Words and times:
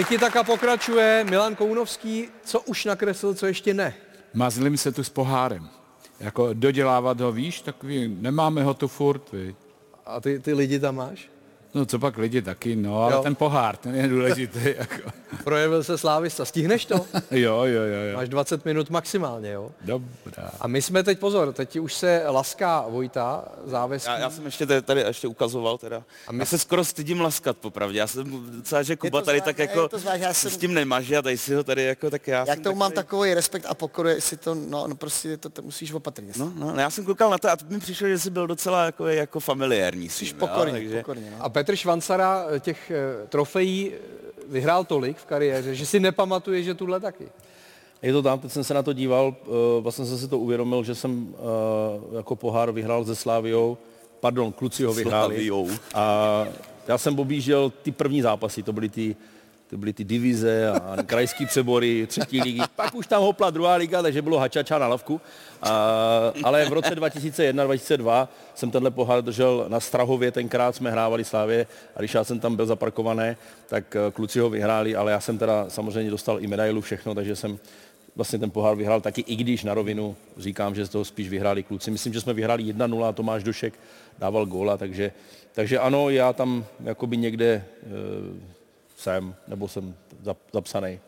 Tiki 0.00 0.18
taka 0.18 0.44
pokračuje. 0.44 1.24
Milan 1.30 1.56
Kounovský, 1.56 2.28
co 2.44 2.60
už 2.60 2.84
nakreslil, 2.84 3.34
co 3.34 3.46
ještě 3.46 3.74
ne? 3.74 3.94
Mazlím 4.34 4.76
se 4.76 4.92
tu 4.92 5.04
s 5.04 5.08
pohárem. 5.08 5.68
Jako 6.20 6.52
dodělávat 6.52 7.20
ho, 7.20 7.32
víš, 7.32 7.60
takový, 7.60 8.16
nemáme 8.20 8.62
ho 8.62 8.74
tu 8.74 8.88
furt, 8.88 9.32
víš. 9.32 9.54
A 10.06 10.20
ty, 10.20 10.38
ty 10.38 10.54
lidi 10.54 10.78
tam 10.80 10.96
máš? 10.96 11.28
No 11.74 11.86
co 11.86 11.98
pak 11.98 12.18
lidi 12.18 12.42
taky, 12.42 12.76
no, 12.76 13.02
ale 13.02 13.12
Jo. 13.14 13.22
ten 13.22 13.34
pohár, 13.34 13.76
ten 13.76 13.94
je 13.94 14.08
důležitý. 14.08 14.58
Jako. 14.78 15.10
Projevil 15.44 15.84
se 15.84 15.98
slávista. 15.98 16.44
Stihneš 16.44 16.84
to? 16.84 16.94
Jo, 17.30 17.56
jo, 17.64 17.82
jo, 17.82 18.00
jo. 18.10 18.16
Máš 18.16 18.28
20 18.28 18.64
minut 18.64 18.90
maximálně, 18.90 19.50
jo? 19.50 19.70
Dobrá. 19.84 20.50
A 20.60 20.66
my 20.68 20.82
jsme 20.82 21.02
teď, 21.02 21.18
pozor, 21.18 21.52
teď 21.52 21.78
už 21.78 21.94
se 21.94 22.22
laská 22.26 22.84
Vojta, 22.88 23.44
záveský. 23.64 24.10
Já, 24.10 24.18
já 24.18 24.30
jsem 24.30 24.44
ještě 24.44 24.66
tady, 24.66 24.82
tady 24.82 25.00
ještě 25.00 25.28
ukazoval 25.28 25.78
teda. 25.78 26.02
A 26.28 26.32
my... 26.32 26.38
Já 26.38 26.44
se 26.46 26.58
skoro 26.58 26.84
stydím 26.84 27.20
laskat, 27.20 27.56
popravdě. 27.56 27.98
Já 27.98 28.06
jsem 28.06 28.50
docela, 28.56 28.82
že 28.82 28.96
Kuba 28.96 29.20
to 29.20 29.26
tady 29.26 29.38
zvlášť- 29.38 29.44
tak 29.44 29.58
je 29.58 29.62
jako 29.66 29.88
to 29.88 29.98
zvlášť, 29.98 30.22
já 30.22 30.34
jsem- 30.34 30.50
s 30.50 30.56
tím 30.56 30.74
nemaže 30.74 31.16
a 31.16 31.22
tady 31.22 31.38
si 31.38 31.54
ho 31.54 31.64
tady 31.64 31.84
jako, 31.84 32.10
tak 32.10 32.28
já 32.28 32.38
Já 32.38 32.46
jsem 32.46 32.60
k 32.60 32.64
tomu 32.64 32.76
mám 32.76 32.92
takový- 32.92 33.00
takový 33.10 33.34
respekt 33.34 33.66
a 33.68 33.74
pokoru, 33.74 34.08
jestli 34.08 34.36
to, 34.36 34.54
no, 34.54 34.86
no 34.86 34.94
prostě 34.94 35.36
to, 35.36 35.48
to 35.50 35.62
musíš 35.62 35.92
opatrně. 35.92 36.32
No, 36.36 36.52
no, 36.54 36.74
já 36.80 36.90
jsem 36.90 37.04
koukal 37.04 37.30
na 37.30 37.38
to 37.38 37.48
a 37.50 37.56
to 37.56 37.64
mi 37.68 37.80
přišlo, 37.80 38.08
že 38.08 38.18
jsi 38.18 38.30
byl 38.30 38.46
docela 38.46 38.84
jako, 38.84 39.06
jako 39.06 39.40
familiární. 39.40 40.08
Jsi 40.08 40.34
pokorně, 40.34 40.72
takže... 40.72 40.98
pokorně, 40.98 41.30
no. 41.30 41.44
A 41.44 41.48
Petr 41.60 41.76
Švancara 41.76 42.44
těch 42.60 42.90
eh, 42.90 43.26
trofejí 43.28 43.92
eh, 43.92 43.98
vyhrál 44.48 44.84
tolik 44.84 45.16
v 45.16 45.26
kariéře, 45.26 45.74
že 45.74 45.86
si 45.86 46.00
nepamatuje, 46.00 46.62
že 46.62 46.74
tuhle 46.74 47.00
taky. 47.00 47.28
Je 48.02 48.12
to 48.12 48.22
tam, 48.22 48.38
teď 48.38 48.52
jsem 48.52 48.64
se 48.64 48.74
na 48.74 48.82
to 48.82 48.92
díval, 48.92 49.34
eh, 49.42 49.80
vlastně 49.80 50.06
jsem 50.06 50.18
si 50.18 50.28
to 50.28 50.38
uvědomil, 50.38 50.84
že 50.84 50.94
jsem 50.94 51.34
eh, 51.34 52.16
jako 52.16 52.36
pohár 52.36 52.72
vyhrál 52.72 53.04
se 53.04 53.14
Sláviou, 53.14 53.78
pardon, 54.20 54.52
kluci 54.52 54.84
ho 54.84 54.92
vyhráli. 54.92 55.34
Slaviou. 55.34 55.68
A 55.94 56.46
já 56.88 56.98
jsem 56.98 57.18
objížděl 57.18 57.72
ty 57.82 57.92
první 57.92 58.22
zápasy, 58.22 58.62
to 58.62 58.72
byly 58.72 58.88
ty, 58.88 59.16
to 59.70 59.76
byly 59.76 59.92
ty 59.92 60.04
divize 60.04 60.68
a 60.68 60.96
krajský 61.06 61.46
přebory, 61.46 62.06
třetí 62.06 62.40
ligy. 62.40 62.60
Pak 62.76 62.94
už 62.94 63.06
tam 63.06 63.22
hopla 63.22 63.50
druhá 63.50 63.74
liga, 63.74 64.02
takže 64.02 64.22
bylo 64.22 64.38
hačača 64.38 64.78
na 64.78 64.86
lavku. 64.86 65.20
A, 65.62 66.32
ale 66.44 66.64
v 66.64 66.72
roce 66.72 66.94
2001-2002 66.94 68.28
jsem 68.54 68.70
tenhle 68.70 68.90
pohár 68.90 69.24
držel 69.24 69.66
na 69.68 69.80
Strahově, 69.80 70.32
tenkrát 70.32 70.76
jsme 70.76 70.90
hrávali 70.90 71.24
Slávě 71.24 71.66
a 71.96 71.98
když 71.98 72.14
já 72.14 72.24
jsem 72.24 72.40
tam 72.40 72.56
byl 72.56 72.66
zaparkované, 72.66 73.36
tak 73.66 73.96
eh, 73.96 74.10
kluci 74.10 74.40
ho 74.40 74.50
vyhráli, 74.50 74.96
ale 74.96 75.12
já 75.12 75.20
jsem 75.20 75.38
teda 75.38 75.66
samozřejmě 75.68 76.10
dostal 76.10 76.40
i 76.40 76.46
medailu, 76.46 76.80
všechno, 76.80 77.14
takže 77.14 77.36
jsem 77.36 77.58
vlastně 78.16 78.38
ten 78.38 78.50
pohár 78.50 78.76
vyhrál 78.76 79.00
taky, 79.00 79.20
i 79.20 79.36
když 79.36 79.64
na 79.64 79.74
rovinu 79.74 80.16
říkám, 80.36 80.74
že 80.74 80.86
z 80.86 80.88
toho 80.88 81.04
spíš 81.04 81.28
vyhráli 81.28 81.62
kluci. 81.62 81.90
Myslím, 81.90 82.12
že 82.12 82.20
jsme 82.20 82.32
vyhráli 82.32 82.64
1-0 82.64 83.04
a 83.04 83.12
Tomáš 83.12 83.42
Došek 83.42 83.74
dával 84.18 84.46
góla, 84.46 84.76
takže, 84.76 85.12
takže 85.52 85.78
ano, 85.78 86.10
já 86.10 86.32
tam 86.32 86.64
jakoby 86.84 87.16
někde 87.16 87.46
e, 87.46 87.64
jsem, 89.00 89.34
nebo 89.48 89.68
jsem 89.68 89.94
zap, 90.22 90.38
zapsaný. 90.52 91.00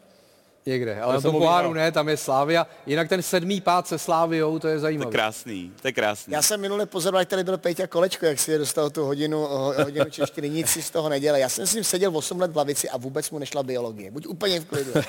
Někde, 0.66 1.00
ale 1.00 1.22
tom 1.22 1.34
ho 1.34 1.40
poháru 1.40 1.72
ne, 1.72 1.92
tam 1.92 2.08
je 2.08 2.16
Slávia. 2.16 2.66
Jinak 2.86 3.08
ten 3.08 3.22
sedmý 3.22 3.60
pád 3.60 3.86
se 3.88 3.98
Sláviou, 3.98 4.50
to 4.50 4.54
je 4.54 4.60
To 4.60 4.68
je 4.76 4.78
zajímavé. 4.78 5.10
krásný, 5.10 5.72
to 5.82 5.88
je 5.88 5.92
krásný. 5.92 6.32
Já 6.32 6.42
jsem 6.42 6.60
minule 6.60 6.86
pozoroval, 6.86 7.20
jak 7.20 7.28
tady 7.28 7.44
byl 7.44 7.58
Peťa 7.58 7.86
Kolečko, 7.86 8.26
jak 8.26 8.38
si 8.38 8.50
je 8.52 8.58
dostal 8.58 8.90
tu 8.90 9.04
hodinu, 9.04 9.38
ho- 9.38 9.74
hodinu 9.84 10.04
češtiny, 10.10 10.50
nic 10.50 10.68
si 10.68 10.82
z 10.82 10.90
toho 10.90 11.08
nedělal. 11.08 11.40
Já 11.40 11.48
jsem 11.48 11.66
s 11.66 11.74
ním 11.74 11.84
seděl 11.84 12.16
8 12.16 12.40
let 12.40 12.50
v 12.52 12.56
lavici 12.56 12.88
a 12.90 12.96
vůbec 12.96 13.30
mu 13.30 13.38
nešla 13.38 13.62
biologie. 13.62 14.10
Buď 14.10 14.26
úplně 14.26 14.60
v 14.60 14.64
klidu. 14.64 14.92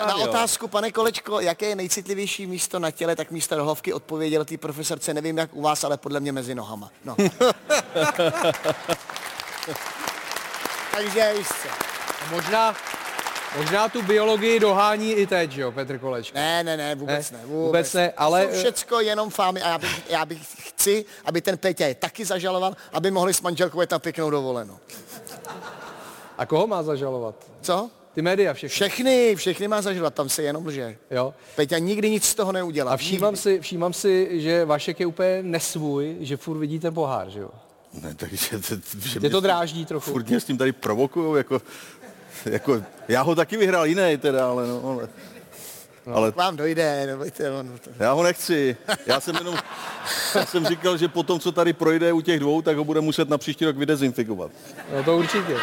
A 0.00 0.06
na 0.06 0.14
otázku, 0.16 0.68
pane 0.68 0.92
Kolečko, 0.92 1.40
jaké 1.40 1.66
je 1.66 1.76
nejcitlivější 1.76 2.46
místo 2.46 2.78
na 2.78 2.90
těle, 2.90 3.16
tak 3.16 3.30
místo 3.30 3.56
rohovky 3.56 3.92
odpověděl 3.92 4.44
té 4.44 4.56
profesorce, 4.56 5.14
nevím 5.14 5.38
jak 5.38 5.54
u 5.54 5.62
vás, 5.62 5.84
ale 5.84 5.96
podle 5.96 6.20
mě 6.20 6.32
mezi 6.32 6.54
nohama. 6.54 6.90
No. 7.04 7.16
Takže 10.96 11.32
co. 11.62 11.68
A 12.26 12.30
možná, 12.30 12.76
možná 13.58 13.88
tu 13.88 14.02
biologii 14.02 14.60
dohání 14.60 15.12
i 15.12 15.26
teď, 15.26 15.50
že 15.50 15.60
jo, 15.62 15.72
Petr 15.72 15.98
Kolečko. 15.98 16.38
Ne, 16.38 16.64
ne, 16.64 16.76
ne, 16.76 16.94
vůbec 16.94 17.30
Ne, 17.30 17.38
ne. 17.38 17.44
vůbec 17.46 17.92
ne, 17.92 18.12
ale- 18.16 18.46
To 18.46 18.52
jsou 18.52 18.58
všecko 18.58 19.00
jenom 19.00 19.30
fámy 19.30 19.62
a 19.62 19.68
já 19.68 19.78
bych, 19.78 20.10
já 20.10 20.24
bych 20.24 20.38
chci, 20.68 21.04
aby 21.24 21.40
ten 21.40 21.58
Peťa 21.58 21.86
je 21.86 21.94
taky 21.94 22.24
zažaloval, 22.24 22.76
aby 22.92 23.10
mohli 23.10 23.34
s 23.34 23.40
manželkou 23.40 23.80
jet 23.80 23.90
na 23.90 23.98
pěknou 23.98 24.30
dovolenou. 24.30 24.78
A 26.38 26.46
koho 26.46 26.66
má 26.66 26.82
zažalovat? 26.82 27.34
Co? 27.62 27.90
Ty 28.14 28.22
média 28.22 28.54
všechny. 28.54 28.74
Všechny, 28.74 29.34
všechny 29.36 29.68
má 29.68 29.82
zažalovat, 29.82 30.14
tam 30.14 30.28
se 30.28 30.42
jenom 30.42 30.66
lže. 30.66 30.96
Jo. 31.10 31.34
Peťa 31.56 31.78
nikdy 31.78 32.10
nic 32.10 32.24
z 32.24 32.34
toho 32.34 32.52
neudělal. 32.52 32.94
A 32.94 32.96
všímám 32.96 33.32
Nikdy. 33.34 33.42
si, 33.42 33.60
všímám 33.60 33.92
si, 33.92 34.40
že 34.40 34.64
Vašek 34.64 35.00
je 35.00 35.06
úplně 35.06 35.38
nesvůj, 35.42 36.16
že 36.20 36.36
furt 36.36 36.58
vidí 36.58 36.78
ten 36.78 36.94
pohár, 36.94 37.30
že 37.30 37.40
jo. 37.40 37.50
Ne, 38.02 38.14
takže 38.14 38.58
to, 38.58 38.76
že 39.08 39.20
Tě 39.20 39.30
to 39.30 39.40
dráždí 39.40 39.86
trochu. 39.86 40.10
Furt 40.10 40.28
mě 40.28 40.40
s 40.40 40.44
tím 40.44 40.58
tady 40.58 40.72
provokujou, 40.72 41.34
jako, 41.34 41.62
jako, 42.44 42.82
já 43.08 43.22
ho 43.22 43.34
taky 43.34 43.56
vyhrál 43.56 43.86
jiný 43.86 44.16
teda, 44.18 44.48
ale 44.48 44.66
no, 44.66 44.82
ale, 44.84 45.08
ale 46.14 46.32
K 46.32 46.36
vám 46.36 46.56
dojde, 46.56 47.06
nebojte, 47.06 47.50
on 47.50 47.78
to... 47.84 47.90
já 47.98 48.12
ho 48.12 48.22
nechci. 48.22 48.76
Já 49.06 49.20
jsem 49.20 49.36
jenom, 49.36 49.56
já 50.34 50.46
jsem 50.46 50.66
říkal, 50.66 50.96
že 50.96 51.08
po 51.08 51.22
tom, 51.22 51.40
co 51.40 51.52
tady 51.52 51.72
projde 51.72 52.12
u 52.12 52.20
těch 52.20 52.40
dvou, 52.40 52.62
tak 52.62 52.76
ho 52.76 52.84
bude 52.84 53.00
muset 53.00 53.28
na 53.28 53.38
příští 53.38 53.64
rok 53.64 53.76
vydezinfikovat. 53.76 54.50
No 54.96 55.04
to 55.04 55.16
určitě. 55.16 55.56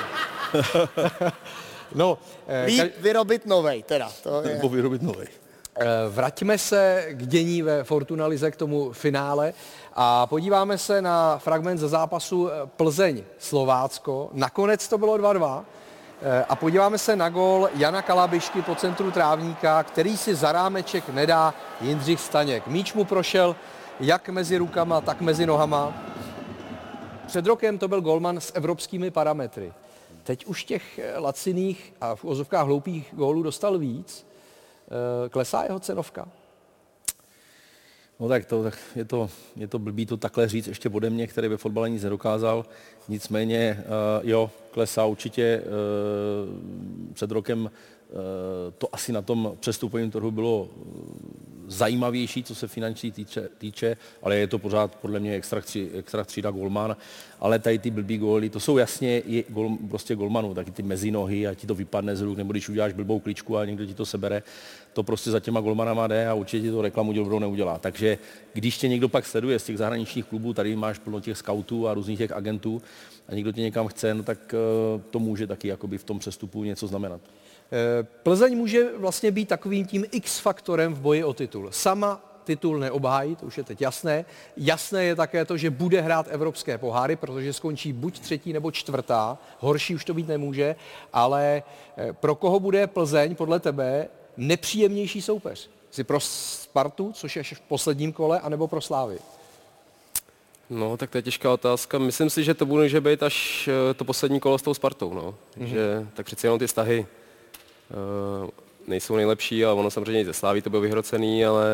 no, 1.96 2.18
eh, 2.48 2.66
Líp 2.66 2.82
ka- 2.82 2.92
vyrobit 3.00 3.46
novej, 3.46 3.84
teda. 3.84 4.12
To 4.24 4.42
je... 4.42 4.56
Nebo 4.56 4.70
vyrobit 4.70 5.02
nový. 5.02 5.26
Eh, 5.76 5.86
vraťme 6.10 6.58
se 6.58 7.08
k 7.10 7.26
dění 7.26 7.62
ve 7.62 7.84
Fortuna 7.84 8.28
Lize, 8.28 8.52
k 8.52 8.56
tomu 8.56 8.92
finále 8.92 9.54
a 9.94 10.28
podíváme 10.28 10.78
se 10.78 11.02
na 11.02 11.38
fragment 11.38 11.78
ze 11.78 11.88
zápasu 11.88 12.50
eh, 12.50 12.54
Plzeň-Slovácko. 12.78 14.30
Nakonec 14.34 14.88
to 14.88 14.98
bylo 14.98 15.18
2-2. 15.18 15.64
Eh, 16.22 16.46
A 16.50 16.56
podíváme 16.56 16.98
se 16.98 17.16
na 17.16 17.30
gol 17.30 17.70
Jana 17.76 18.02
Kalabišky 18.02 18.62
po 18.62 18.76
centru 18.76 19.12
trávníka, 19.12 19.84
který 19.84 20.18
si 20.18 20.36
za 20.36 20.52
rámeček 20.52 21.10
nedá 21.10 21.54
Jindřich 21.82 22.20
Staněk. 22.20 22.68
Míč 22.68 22.94
mu 22.94 23.06
prošel 23.06 23.56
jak 24.00 24.30
mezi 24.30 24.58
rukama, 24.58 25.02
tak 25.02 25.22
mezi 25.22 25.46
nohama. 25.46 25.94
Před 27.28 27.46
rokem 27.46 27.78
to 27.78 27.88
byl 27.88 28.02
golman 28.02 28.38
s 28.38 28.52
evropskými 28.56 29.12
parametry. 29.12 29.74
Teď 30.24 30.46
už 30.46 30.64
těch 30.64 31.00
laciných 31.18 31.94
a 32.02 32.16
v 32.16 32.26
ozovkách 32.26 32.66
hloupých 32.66 33.10
gólů 33.12 33.44
dostal 33.44 33.78
víc. 33.78 34.26
Eh, 34.94 35.30
Klesá 35.30 35.64
jeho 35.64 35.80
cenovka? 35.80 36.28
No 38.20 38.28
tak, 38.30 38.46
to, 38.46 38.64
tak 38.64 38.78
je, 38.96 39.06
to, 39.06 39.30
je 39.56 39.68
to 39.68 39.80
blbý 39.80 40.06
to 40.06 40.18
takhle 40.18 40.48
říct 40.48 40.68
ještě 40.68 40.90
ode 40.90 41.10
mě, 41.10 41.28
který 41.28 41.48
ve 41.48 41.58
fotbale 41.58 41.90
nic 41.90 42.04
nedokázal. 42.04 42.66
Nicméně, 43.10 43.84
uh, 43.86 44.30
jo, 44.30 44.52
klesá 44.72 45.06
určitě. 45.06 45.62
Uh, 45.66 47.14
před 47.14 47.32
rokem 47.32 47.64
uh, 47.64 47.70
to 48.78 48.96
asi 48.96 49.12
na 49.12 49.22
tom 49.22 49.58
přestupovém 49.60 50.12
trhu 50.12 50.32
bylo 50.32 50.70
zajímavější, 51.74 52.44
co 52.44 52.56
se 52.56 52.68
finanční 52.68 53.12
týče, 53.12 53.50
týče, 53.58 53.98
ale 54.22 54.36
je 54.36 54.48
to 54.48 54.60
pořád 54.60 54.96
podle 54.96 55.20
mě 55.20 55.36
extra, 55.36 55.62
tři, 55.62 55.90
extra 55.94 56.24
třída 56.24 56.52
golman. 56.52 56.98
Ale 57.40 57.60
tady 57.60 57.80
ty 57.80 57.92
blbý 57.92 58.18
góly, 58.18 58.50
to 58.50 58.60
jsou 58.60 58.78
jasně 58.78 59.20
i 59.20 59.46
gol, 59.50 59.78
prostě 59.90 60.16
golmanů, 60.16 60.54
taky 60.54 60.72
ty 60.72 60.84
mezinohy 60.84 61.48
a 61.48 61.54
ti 61.54 61.68
to 61.68 61.76
vypadne 61.76 62.16
z 62.16 62.22
ruk, 62.22 62.38
nebo 62.38 62.52
když 62.52 62.70
uděláš 62.70 62.94
blbou 62.94 63.20
kličku 63.20 63.58
a 63.58 63.66
někdo 63.66 63.86
ti 63.86 63.94
to 63.94 64.06
sebere, 64.06 64.44
to 64.94 65.04
prostě 65.04 65.32
za 65.32 65.40
těma 65.40 65.62
golmanama 65.62 66.08
jde 66.08 66.28
a 66.28 66.34
určitě 66.34 66.72
to 66.72 66.82
reklamu 66.82 67.14
dobrou 67.14 67.40
neudělá. 67.40 67.78
Takže 67.78 68.18
když 68.54 68.78
tě 68.78 68.88
někdo 68.88 69.10
pak 69.10 69.26
sleduje 69.26 69.60
z 69.60 69.64
těch 69.64 69.78
zahraničních 69.78 70.26
klubů, 70.26 70.54
tady 70.54 70.76
máš 70.76 71.00
plno 71.00 71.20
těch 71.20 71.38
scoutů 71.38 71.88
a 71.88 71.94
různých 71.94 72.18
těch 72.18 72.32
agentů 72.32 72.82
a 73.28 73.36
někdo 73.36 73.52
tě 73.52 73.62
někam 73.62 73.88
chce, 73.88 74.14
no 74.14 74.24
tak 74.24 74.54
eh, 74.54 75.02
to 75.10 75.20
může 75.20 75.48
taky 75.48 75.68
jakoby 75.68 75.98
v 75.98 76.04
tom 76.04 76.20
přestupu 76.20 76.64
něco 76.64 76.88
znamenat. 76.88 77.22
Eh, 77.74 78.04
Plzeň 78.24 78.58
může 78.58 78.98
vlastně 78.98 79.32
být 79.32 79.50
takovým 79.50 79.86
tím 79.86 80.06
X-faktorem 80.12 80.94
v 80.94 81.00
boji 81.00 81.24
o 81.24 81.34
titul. 81.34 81.72
Sama 81.72 82.22
titul 82.44 82.80
neobhájí, 82.80 83.36
to 83.36 83.46
už 83.46 83.58
je 83.58 83.64
teď 83.64 83.82
jasné. 83.82 84.26
Jasné 84.58 85.04
je 85.04 85.16
také 85.16 85.46
to, 85.46 85.58
že 85.58 85.70
bude 85.70 86.02
hrát 86.02 86.28
evropské 86.30 86.78
poháry, 86.78 87.16
protože 87.16 87.54
skončí 87.54 87.94
buď 87.94 88.20
třetí 88.20 88.54
nebo 88.54 88.72
čtvrtá. 88.72 89.38
Horší 89.60 89.96
už 89.96 90.06
to 90.06 90.14
být 90.14 90.28
nemůže, 90.28 90.76
ale 91.14 91.64
eh, 91.98 92.14
pro 92.14 92.36
koho 92.36 92.60
bude 92.60 92.88
Plzeň 92.88 93.36
podle 93.36 93.60
tebe 93.60 94.08
nepříjemnější 94.38 95.22
soupeř? 95.22 95.70
Jsi 95.92 96.04
pro 96.04 96.20
Spartu, 96.20 97.12
což 97.14 97.36
je 97.36 97.40
až 97.40 97.54
v 97.54 97.62
posledním 97.62 98.14
kole, 98.14 98.40
anebo 98.40 98.68
pro 98.68 98.82
Slávy? 98.82 99.18
No, 100.70 100.98
tak 100.98 101.10
to 101.10 101.18
je 101.18 101.22
těžká 101.22 101.54
otázka. 101.54 101.98
Myslím 101.98 102.30
si, 102.30 102.44
že 102.44 102.54
to 102.54 102.66
může 102.66 103.02
být 103.02 103.24
až 103.24 103.68
eh, 103.68 103.94
to 103.94 104.06
poslední 104.06 104.40
kolo 104.40 104.58
s 104.58 104.62
tou 104.62 104.74
Spartou, 104.74 105.14
no. 105.14 105.36
Že, 105.58 106.08
tak 106.14 106.26
přeci 106.26 106.48
jenom 106.48 106.60
ty 106.60 106.68
vztahy 106.68 107.00
uh, 107.00 107.23
nejsou 108.88 109.16
nejlepší, 109.16 109.66
ale 109.66 109.74
ono 109.74 109.92
samozřejmě 109.92 110.22
i 110.22 110.26
ze 110.26 110.34
Sláví 110.34 110.62
to 110.62 110.70
bylo 110.70 110.82
vyhrocený, 110.82 111.46
ale 111.46 111.66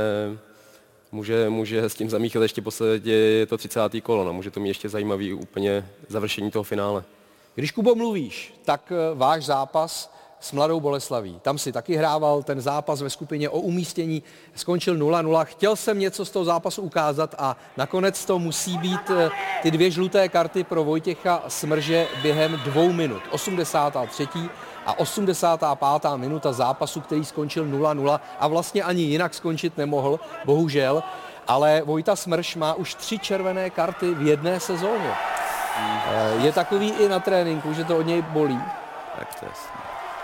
může, 1.12 1.50
může 1.50 1.84
s 1.84 1.96
tím 1.96 2.10
zamíchat 2.10 2.44
ještě 2.44 2.62
posledně 2.62 3.46
to 3.46 3.58
30. 3.58 3.82
kolo, 4.04 4.24
no. 4.24 4.34
Může 4.34 4.52
to 4.52 4.60
mít 4.60 4.70
ještě 4.70 4.90
zajímavý 4.90 5.34
úplně 5.34 5.90
završení 6.08 6.52
toho 6.52 6.64
finále. 6.64 7.04
Když, 7.56 7.72
Kubo, 7.72 7.96
mluvíš, 7.96 8.54
tak 8.66 8.92
eh, 8.92 9.16
váš 9.16 9.46
zápas 9.46 10.14
s 10.40 10.52
Mladou 10.52 10.80
Boleslaví. 10.80 11.40
Tam 11.42 11.58
si 11.58 11.72
taky 11.72 11.96
hrával 11.96 12.44
ten 12.44 12.62
zápas 12.62 13.02
ve 13.02 13.10
skupině 13.10 13.50
o 13.50 13.60
umístění, 13.60 14.24
skončil 14.56 14.98
0-0. 14.98 15.46
Chtěl 15.46 15.76
jsem 15.76 16.00
něco 16.00 16.26
z 16.26 16.32
toho 16.32 16.46
zápasu 16.46 16.82
ukázat 16.82 17.36
a 17.38 17.58
nakonec 17.78 18.26
to 18.26 18.40
musí 18.40 18.78
být 18.78 19.10
eh, 19.10 19.30
ty 19.62 19.72
dvě 19.72 19.92
žluté 19.92 20.30
karty 20.30 20.64
pro 20.64 20.84
Vojtěcha 20.84 21.44
Smrže 21.48 22.08
během 22.22 22.62
dvou 22.66 22.92
minut. 22.92 23.22
83. 23.32 24.28
a 24.86 25.00
85. 25.00 26.16
minuta 26.16 26.54
zápasu, 26.54 27.02
který 27.02 27.26
skončil 27.26 27.66
0-0 27.66 28.20
a 28.40 28.48
vlastně 28.48 28.84
ani 28.84 29.02
jinak 29.02 29.34
skončit 29.34 29.78
nemohl, 29.78 30.20
bohužel. 30.46 31.04
Ale 31.48 31.82
Vojta 31.86 32.16
Smrš 32.16 32.56
má 32.56 32.74
už 32.74 32.96
tři 32.96 33.20
červené 33.20 33.70
karty 33.70 34.14
v 34.14 34.28
jedné 34.28 34.60
sezóně. 34.60 35.12
Eh, 35.78 36.46
Je 36.46 36.52
takový 36.52 36.90
i 36.92 37.10
na 37.10 37.20
tréninku, 37.20 37.74
že 37.74 37.84
to 37.84 37.98
od 37.98 38.06
něj 38.06 38.22
bolí. 38.22 38.60
Tak 39.20 39.40
to 39.40 39.46
jasný. 39.46 39.80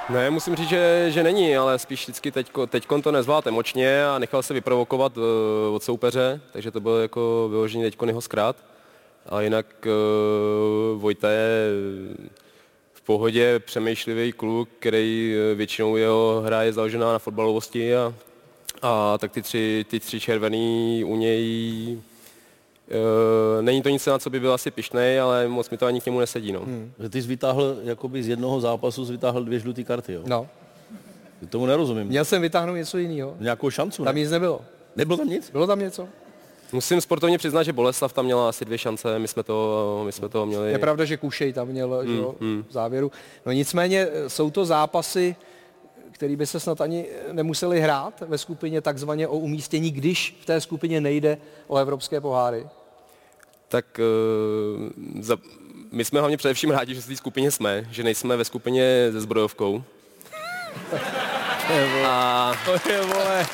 Ne, 0.09 0.29
musím 0.29 0.55
říct, 0.55 0.69
že, 0.69 1.05
že 1.09 1.23
není, 1.23 1.57
ale 1.57 1.79
spíš 1.79 2.03
vždycky 2.03 2.31
teďko, 2.31 2.67
teďkon 2.67 3.01
to 3.01 3.11
nezvládl 3.11 3.49
emočně 3.49 4.07
a 4.07 4.19
nechal 4.19 4.43
se 4.43 4.53
vyprovokovat 4.53 5.17
uh, 5.17 5.23
od 5.75 5.83
soupeře, 5.83 6.41
takže 6.53 6.71
to 6.71 6.79
bylo 6.79 6.99
jako 6.99 7.47
vyložený 7.51 7.83
teďkon 7.83 8.09
jeho 8.09 8.21
zkrát. 8.21 8.55
A 9.29 9.41
jinak 9.41 9.65
uh, 9.85 11.01
Vojta 11.01 11.29
je 11.29 11.69
pohodě 13.05 13.59
přemýšlivý 13.59 14.31
kluk, 14.31 14.69
který 14.79 15.35
eh, 15.51 15.55
většinou 15.55 15.95
jeho 15.95 16.41
hra 16.45 16.63
je 16.63 16.73
založená 16.73 17.13
na 17.13 17.19
fotbalovosti 17.19 17.95
a, 17.95 18.13
a 18.81 19.17
tak 19.17 19.31
ty 19.31 19.41
tři, 19.41 19.85
ty 19.89 19.99
tři 19.99 20.19
červený 20.19 21.03
u 21.07 21.15
něj 21.15 21.97
Uh, 22.87 23.61
není 23.61 23.81
to 23.81 23.89
nic, 23.89 24.05
na 24.05 24.19
co 24.19 24.29
by 24.29 24.39
byl 24.39 24.53
asi 24.53 24.71
pišnej, 24.71 25.19
ale 25.19 25.47
moc 25.47 25.69
mi 25.69 25.77
to 25.77 25.85
ani 25.85 26.01
k 26.01 26.05
němu 26.05 26.19
nesedí. 26.19 26.51
No. 26.51 26.59
Hmm. 26.59 26.91
Že 26.99 27.09
ty 27.09 27.21
jsi 27.21 27.27
vytáhl, 27.27 27.77
jakoby 27.83 28.23
z 28.23 28.27
jednoho 28.27 28.61
zápasu 28.61 29.05
jsi 29.05 29.11
vytáhl 29.11 29.43
dvě 29.43 29.59
žluté 29.59 29.83
karty, 29.83 30.13
jo? 30.13 30.21
No, 30.25 30.47
Tomu 31.49 31.65
nerozumím. 31.65 32.07
měl 32.07 32.25
jsem 32.25 32.41
vytáhnout 32.41 32.75
něco 32.75 32.97
jiného. 32.97 33.35
Nějakou 33.39 33.69
šancu, 33.69 34.03
Tam 34.03 34.15
ne? 34.15 34.21
nic 34.21 34.31
nebylo. 34.31 34.61
Nebylo 34.95 35.17
tam 35.17 35.29
nic? 35.29 35.51
Bylo 35.51 35.67
tam 35.67 35.79
něco? 35.79 36.07
Musím 36.71 37.01
sportovně 37.01 37.38
přiznat, 37.38 37.63
že 37.63 37.73
Boleslav 37.73 38.13
tam 38.13 38.25
měla 38.25 38.50
asi 38.50 38.65
dvě 38.65 38.77
šance, 38.77 39.19
my 39.19 39.27
jsme 39.27 39.44
to, 39.44 40.01
my 40.06 40.12
jsme 40.12 40.29
to 40.29 40.45
měli. 40.45 40.71
Je 40.71 40.79
pravda, 40.79 41.06
že 41.06 41.17
Kušej 41.17 41.53
tam 41.53 41.67
měl 41.67 42.06
že 42.07 42.15
jo, 42.15 42.35
v 42.69 42.71
závěru. 42.71 43.12
No 43.45 43.51
nicméně 43.51 44.07
eh, 44.12 44.29
jsou 44.29 44.51
to 44.51 44.65
zápasy, 44.65 45.35
který 46.12 46.35
by 46.35 46.47
se 46.47 46.59
snad 46.59 46.81
ani 46.81 47.06
nemuseli 47.31 47.81
hrát 47.81 48.23
ve 48.27 48.38
skupině 48.38 48.81
takzvaně 48.81 49.27
o 49.27 49.38
umístění, 49.38 49.91
když 49.91 50.38
v 50.41 50.45
té 50.45 50.62
skupině 50.62 51.01
nejde 51.01 51.38
o 51.67 51.77
evropské 51.77 52.21
poháry. 52.21 52.67
Tak 53.67 54.00
uh, 54.00 55.21
za, 55.23 55.38
my 55.91 56.06
jsme 56.06 56.19
hlavně 56.19 56.38
především 56.38 56.71
rádi, 56.71 56.95
že 56.95 57.01
v 57.01 57.07
té 57.07 57.15
skupině 57.15 57.51
jsme, 57.51 57.88
že 57.91 58.03
nejsme 58.03 58.38
ve 58.38 58.45
skupině 58.45 59.09
se 59.12 59.21
zbrojovkou. 59.21 59.83
A 62.06 62.53
To 62.65 62.89
je, 62.89 63.01
vole. 63.01 63.45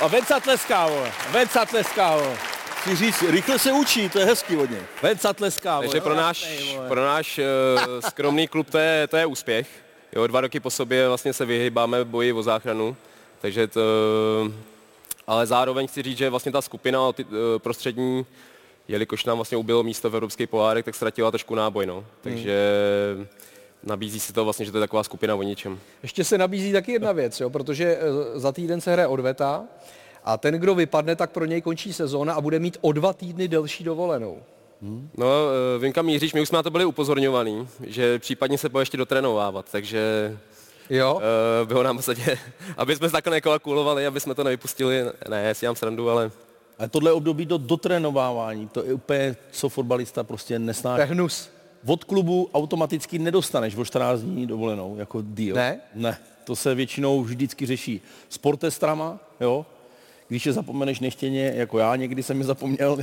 A 0.00 0.06
Venca 0.06 0.40
tleská, 0.40 0.86
vole. 0.86 1.12
Venca 1.30 1.66
tleská, 1.66 2.16
vole. 2.16 2.36
Chci 2.80 2.96
říct, 2.96 3.22
rychle 3.22 3.58
se 3.58 3.72
učí, 3.72 4.08
to 4.08 4.18
je 4.18 4.24
hezký 4.24 4.56
od 4.56 4.70
něj. 4.70 4.80
Venca 5.02 5.32
tleská, 5.32 5.76
vole. 5.76 5.88
takže 5.88 6.00
pro 6.00 6.14
náš, 6.14 6.76
pro 6.88 7.04
náš 7.04 7.38
uh, 7.38 8.00
skromný 8.08 8.48
klub 8.48 8.70
to 8.70 8.78
je, 8.78 9.06
to 9.06 9.16
je 9.16 9.26
úspěch. 9.26 9.68
Jo, 10.12 10.26
dva 10.26 10.40
roky 10.40 10.60
po 10.60 10.70
sobě 10.70 11.08
vlastně 11.08 11.32
se 11.32 11.44
vyhýbáme 11.44 12.04
boji 12.04 12.32
o 12.32 12.42
záchranu, 12.42 12.96
takže 13.40 13.66
to, 13.66 13.80
ale 15.26 15.46
zároveň 15.46 15.86
chci 15.88 16.02
říct, 16.02 16.18
že 16.18 16.30
vlastně 16.30 16.52
ta 16.52 16.62
skupina 16.62 17.12
ty, 17.12 17.24
uh, 17.24 17.30
prostřední, 17.58 18.26
jelikož 18.88 19.24
nám 19.24 19.38
vlastně 19.38 19.56
ubylo 19.56 19.82
místo 19.82 20.10
v 20.10 20.14
evropských 20.14 20.48
pohárech, 20.48 20.84
tak 20.84 20.94
ztratila 20.94 21.30
trošku 21.30 21.54
náboj, 21.54 21.86
no. 21.86 22.04
Takže 22.20 22.58
nabízí 23.82 24.20
se 24.20 24.32
to 24.32 24.44
vlastně, 24.44 24.66
že 24.66 24.72
to 24.72 24.78
je 24.78 24.82
taková 24.82 25.02
skupina 25.02 25.34
o 25.34 25.42
ničem. 25.42 25.78
Ještě 26.02 26.24
se 26.24 26.38
nabízí 26.38 26.72
taky 26.72 26.92
jedna 26.92 27.12
věc, 27.12 27.40
jo, 27.40 27.50
protože 27.50 27.98
eh, 28.00 28.38
za 28.40 28.52
týden 28.52 28.80
se 28.80 28.92
hraje 28.92 29.06
odveta 29.06 29.64
a 30.24 30.36
ten, 30.36 30.54
kdo 30.54 30.74
vypadne, 30.74 31.16
tak 31.16 31.30
pro 31.30 31.44
něj 31.44 31.60
končí 31.62 31.92
sezóna 31.92 32.34
a 32.34 32.40
bude 32.40 32.58
mít 32.58 32.78
o 32.80 32.92
dva 32.92 33.12
týdny 33.12 33.48
delší 33.48 33.84
dovolenou. 33.84 34.38
No, 35.16 35.26
eh, 35.76 35.78
vím, 35.78 35.92
kam 35.92 36.06
míříš, 36.06 36.32
my 36.34 36.40
už 36.40 36.48
jsme 36.48 36.56
na 36.56 36.62
to 36.62 36.70
byli 36.70 36.84
upozorňovaní, 36.84 37.68
že 37.86 38.18
případně 38.18 38.58
se 38.58 38.68
bude 38.68 38.82
ještě 38.82 38.96
dotrénovávat, 38.96 39.66
takže 39.72 40.36
Jo? 40.90 41.14
uh, 41.14 41.68
bylo 41.68 41.82
nám 41.82 41.96
v 41.96 41.98
podstatě, 41.98 42.38
aby 42.76 42.96
jsme 42.96 43.08
se 43.08 43.12
takhle 43.12 43.30
nekalkulovali, 43.36 44.06
aby 44.06 44.20
jsme 44.20 44.34
to 44.34 44.44
nevypustili, 44.44 45.02
ne, 45.28 45.42
já 45.42 45.54
si 45.54 45.66
mám 45.66 45.76
srandu, 45.76 46.10
ale 46.10 46.30
Ale 46.78 46.88
tohle 46.88 47.12
období 47.12 47.46
do 47.46 47.58
dotrénovávání, 47.58 48.68
to 48.68 48.84
je 48.84 48.94
úplně, 48.94 49.36
co 49.50 49.68
fotbalista 49.68 50.24
prostě 50.24 50.48
To 50.48 50.52
je 50.54 50.58
nesnáší. 50.66 51.12
hnus. 51.12 51.50
Od 51.86 52.04
klubu 52.04 52.50
automaticky 52.54 53.18
nedostaneš 53.18 53.76
o 53.76 53.84
14 53.84 54.20
dní 54.20 54.46
dovolenou, 54.46 54.96
jako 54.96 55.22
deal. 55.22 55.56
Ne? 55.56 55.80
Ne. 55.94 56.18
To 56.44 56.56
se 56.56 56.74
většinou 56.74 57.22
vždycky 57.22 57.66
řeší 57.66 58.00
s 58.28 58.38
portestrama, 58.38 59.18
jo. 59.40 59.66
Když 60.28 60.46
je 60.46 60.52
zapomeneš 60.52 61.00
nechtěně, 61.00 61.52
jako 61.56 61.78
já 61.78 61.96
někdy 61.96 62.22
jsem 62.22 62.38
je 62.38 62.44
zapomněl 62.44 62.98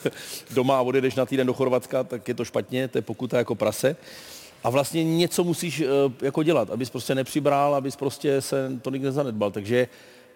doma 0.54 0.78
a 0.78 0.80
odjedeš 0.80 1.14
na 1.14 1.26
týden 1.26 1.46
do 1.46 1.54
Chorvatska, 1.54 2.04
tak 2.04 2.28
je 2.28 2.34
to 2.34 2.44
špatně, 2.44 2.88
to 2.88 2.98
je 2.98 3.02
pokuta 3.02 3.38
jako 3.38 3.54
prase. 3.54 3.96
A 4.64 4.70
vlastně 4.70 5.04
něco 5.04 5.44
musíš 5.44 5.80
eh, 5.80 5.86
jako 6.22 6.42
dělat, 6.42 6.70
abys 6.70 6.90
prostě 6.90 7.14
nepřibral, 7.14 7.74
abys 7.74 7.96
prostě 7.96 8.40
se 8.40 8.72
tolik 8.82 9.02
nezanedbal. 9.02 9.50
Takže 9.50 9.88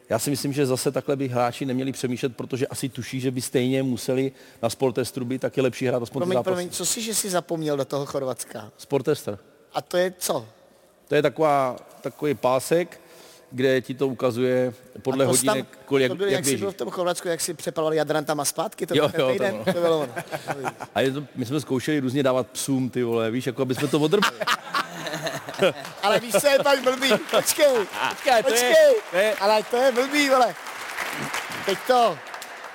já 0.08 0.18
si 0.18 0.30
myslím, 0.30 0.52
že 0.52 0.66
zase 0.66 0.90
takhle 0.92 1.16
by 1.16 1.28
hráči 1.28 1.66
neměli 1.66 1.92
přemýšlet, 1.92 2.36
protože 2.36 2.66
asi 2.66 2.88
tuší, 2.88 3.20
že 3.20 3.30
by 3.30 3.40
stejně 3.40 3.82
museli 3.82 4.32
na 4.62 4.70
sportestru 4.70 5.24
být, 5.24 5.40
tak 5.40 5.56
je 5.56 5.62
lepší 5.62 5.86
hrát 5.86 6.02
aspoň 6.02 6.20
Promiň, 6.20 6.42
promiň, 6.42 6.70
co 6.70 6.86
si, 6.86 7.02
že 7.02 7.14
jsi 7.14 7.30
zapomněl 7.30 7.76
do 7.76 7.84
toho 7.84 8.06
Chorvatska? 8.06 8.70
Sportester. 8.78 9.38
A 9.74 9.82
to 9.82 9.96
je 9.96 10.14
co? 10.18 10.46
To 11.08 11.14
je 11.14 11.22
taková, 11.22 11.76
takový 12.00 12.34
pásek, 12.34 13.00
kde 13.50 13.80
ti 13.80 13.94
to 13.94 14.08
ukazuje 14.08 14.74
podle 15.02 15.24
A 15.24 15.28
to 15.28 15.32
hodinek, 15.32 15.68
tam, 15.68 15.78
kolik, 15.84 16.08
to 16.08 16.12
jak, 16.12 16.18
byl, 16.18 16.26
jak 16.26 16.32
jak 16.32 16.44
jsi 16.44 16.50
běží. 16.50 16.60
byl 16.60 16.70
v 16.72 16.74
tom 16.76 16.90
Chorvatsku, 16.90 17.28
jak 17.28 17.40
si 17.40 17.54
přepaloval 17.54 17.94
jadrantama 17.94 18.44
zpátky, 18.44 18.86
to 18.86 18.94
Jo, 18.96 19.10
jo, 19.18 19.34
to 19.64 19.72
to 19.72 19.80
bylo 19.80 20.00
ono. 20.00 20.12
A 20.94 21.00
je 21.00 21.10
to, 21.12 21.24
my 21.34 21.44
jsme 21.46 21.60
zkoušeli 21.60 22.00
různě 22.00 22.22
dávat 22.22 22.46
psům, 22.46 22.90
ty 22.90 23.02
vole, 23.02 23.30
víš, 23.30 23.46
jako 23.46 23.62
aby 23.62 23.74
jsme 23.74 23.88
to 23.88 24.00
odrbili. 24.00 24.32
Ale 26.02 26.20
víš, 26.20 26.34
co 26.40 26.46
je 26.48 26.58
pak 26.58 26.82
blbý? 26.82 27.08
Počkej, 27.30 27.66
Počkej, 28.08 28.32
to 28.32 28.36
je, 28.36 28.42
počkej, 28.42 28.74
to 29.10 29.16
je, 29.16 29.34
ale 29.34 29.62
to 29.62 29.76
je 29.76 29.92
blbý, 29.92 30.28
vole. 30.28 30.54
Teď 31.66 31.78
to, 31.86 32.18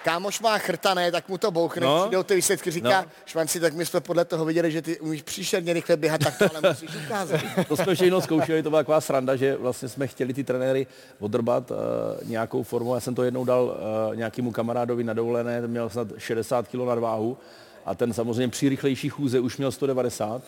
kámoš 0.04 0.40
má 0.40 0.58
chrtané, 0.58 1.12
tak 1.12 1.30
mu 1.30 1.38
to 1.38 1.52
bouchne, 1.52 1.86
No. 1.86 2.00
přijdou 2.02 2.24
ty 2.24 2.36
výsledky, 2.36 2.72
říká, 2.72 3.02
No. 3.02 3.08
švanci, 3.26 3.60
tak 3.60 3.74
my 3.74 3.86
jsme 3.86 4.00
podle 4.02 4.26
toho 4.26 4.46
viděli, 4.46 4.72
že 4.72 4.82
ty 4.82 5.00
umíš 5.00 5.22
příšerně 5.22 5.74
rychle 5.74 5.98
běhat, 5.98 6.22
tak 6.24 6.38
to 6.38 6.46
ale 6.58 6.70
musíš 6.70 6.90
ukázat. 7.06 7.42
to 7.68 7.78
jsme 7.78 7.96
všechno 7.96 8.22
zkoušeli, 8.22 8.64
to 8.64 8.70
byla 8.70 8.80
taková 8.80 9.02
sranda, 9.02 9.36
že 9.36 9.56
vlastně 9.56 9.90
jsme 9.90 10.08
chtěli 10.08 10.34
ty 10.34 10.44
trenéry 10.44 10.88
odrbat 11.20 11.72
uh, 11.72 11.78
nějakou 12.24 12.64
formou. 12.64 12.94
Já 12.96 13.00
jsem 13.00 13.16
to 13.16 13.24
jednou 13.24 13.46
dal 13.46 13.64
uh, 14.10 14.16
nějakému 14.16 14.52
kamarádovi 14.52 15.04
na 15.04 15.14
dovolené, 15.14 15.62
ten 15.62 15.72
měl 15.72 15.90
snad 15.90 16.08
60 16.18 16.68
kg 16.68 16.76
nadváhu 16.76 17.38
a 17.86 17.96
ten 17.96 18.14
samozřejmě 18.14 18.48
při 18.48 18.70
rychlejší 18.70 19.10
chůze 19.10 19.40
už 19.40 19.58
měl 19.58 19.72
190. 19.72 20.42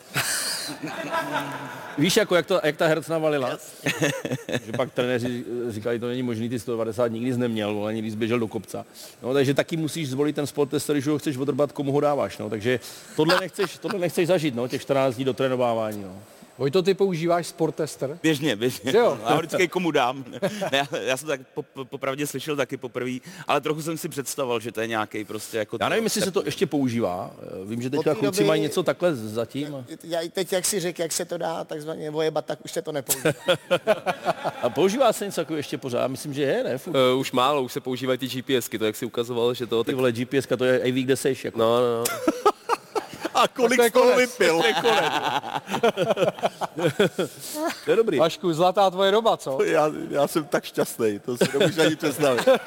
Víš, 1.98 2.16
jako 2.16 2.34
jak, 2.34 2.46
to, 2.46 2.60
jak 2.64 2.76
ta 2.76 2.86
herc 2.86 3.08
navalila? 3.08 3.58
že 4.66 4.72
pak 4.76 4.92
trenéři 4.92 5.44
říkali, 5.68 5.98
to 5.98 6.08
není 6.08 6.22
možný, 6.22 6.48
ty 6.48 6.58
190 6.58 7.06
nikdy 7.06 7.32
jsi 7.32 7.38
neměl, 7.38 7.74
vole, 7.74 7.94
nikdy 7.94 8.10
běžel 8.10 8.38
do 8.38 8.48
kopca. 8.48 8.86
No, 9.22 9.34
takže 9.34 9.54
taky 9.54 9.76
musíš 9.76 10.08
zvolit 10.08 10.36
ten 10.36 10.46
sport 10.46 10.70
tester, 10.70 10.96
když 10.96 11.06
ho 11.06 11.18
chceš 11.18 11.36
odrbat, 11.36 11.72
komu 11.72 11.92
ho 11.92 12.00
dáváš. 12.00 12.38
No. 12.38 12.50
Takže 12.50 12.80
tohle 13.16 13.40
nechceš, 13.40 13.78
tohle 13.78 13.98
nechceš 13.98 14.26
zažít, 14.26 14.54
no, 14.54 14.68
těch 14.68 14.82
14 14.82 15.14
dní 15.14 15.24
do 15.24 15.34
trénovávání. 15.34 16.02
No. 16.02 16.22
Vojto, 16.60 16.82
ty 16.82 16.94
používáš 16.94 17.46
sportester? 17.46 18.18
Běžně, 18.22 18.56
běžně. 18.56 18.92
Že 18.92 18.98
jo? 18.98 19.18
Já 19.28 19.36
vždycky 19.36 19.68
komu 19.68 19.90
dám. 19.90 20.24
Ne, 20.72 20.78
já, 20.92 20.98
já 20.98 21.16
jsem 21.16 21.28
tak 21.28 21.40
po, 21.54 21.62
po, 21.62 21.84
popravdě 21.84 22.26
slyšel 22.26 22.56
taky 22.56 22.76
poprvé, 22.76 23.10
ale 23.48 23.60
trochu 23.60 23.82
jsem 23.82 23.98
si 23.98 24.08
představoval, 24.08 24.60
že 24.60 24.72
to 24.72 24.80
je 24.80 24.86
nějaký 24.86 25.24
prostě 25.24 25.58
jako... 25.58 25.76
Já 25.80 25.88
nevím, 25.88 26.04
jestli 26.04 26.22
se 26.22 26.30
to 26.30 26.42
ještě 26.44 26.66
používá. 26.66 27.30
Vím, 27.64 27.82
že 27.82 27.90
teďka 27.90 28.14
kluci 28.14 28.40
doby- 28.42 28.44
mají 28.48 28.62
něco 28.62 28.82
takhle 28.82 29.14
zatím. 29.14 29.86
Já 30.04 30.20
i 30.20 30.28
teď, 30.28 30.52
jak 30.52 30.64
si 30.64 30.80
řekl, 30.80 31.02
jak 31.02 31.12
se 31.12 31.24
to 31.24 31.38
dá 31.38 31.64
takzvaně 31.64 32.10
vojebat, 32.10 32.44
tak 32.44 32.58
už 32.64 32.72
se 32.72 32.82
to 32.82 32.92
nepoužívá. 32.92 33.32
A 34.62 34.70
používá 34.70 35.12
se 35.12 35.24
něco 35.24 35.40
takového 35.40 35.58
ještě 35.58 35.78
pořád? 35.78 36.08
Myslím, 36.08 36.34
že 36.34 36.42
je, 36.42 36.64
ne? 36.64 36.78
Uh, 36.86 37.20
už 37.20 37.32
málo, 37.32 37.62
už 37.62 37.72
se 37.72 37.80
používají 37.80 38.18
ty 38.18 38.26
GPSky, 38.26 38.78
to 38.78 38.84
jak 38.84 38.96
si 38.96 39.06
ukazoval, 39.06 39.54
že 39.54 39.66
to... 39.66 39.84
Ty 39.84 39.86
Tak, 39.86 39.96
vole, 39.96 40.12
GPS, 40.12 40.46
to 40.58 40.64
je 40.64 40.78
i 40.78 40.92
ví, 40.92 41.02
kde 41.04 41.16
seš. 41.16 41.44
Jako. 41.44 41.58
no, 41.58 41.80
no, 41.80 41.98
no. 41.98 42.04
A 43.34 43.48
kolik 43.48 43.76
To 43.78 43.82
je 43.82 43.90
z 43.90 43.92
toho 43.92 44.10
konec. 44.12 44.30
vypil? 44.30 44.62
To 47.84 47.90
je 47.90 47.96
dobrý. 47.96 48.18
Vašku, 48.18 48.52
zlatá 48.52 48.90
tvoje 48.90 49.10
doba, 49.10 49.36
co? 49.36 49.62
Já, 49.64 49.90
já 50.10 50.28
jsem 50.28 50.44
tak 50.44 50.64
šťastný, 50.64 51.18
to 51.18 51.36
si 51.36 51.58
nemůžu 51.58 51.80
ani 51.82 51.96
představit. 51.96 52.48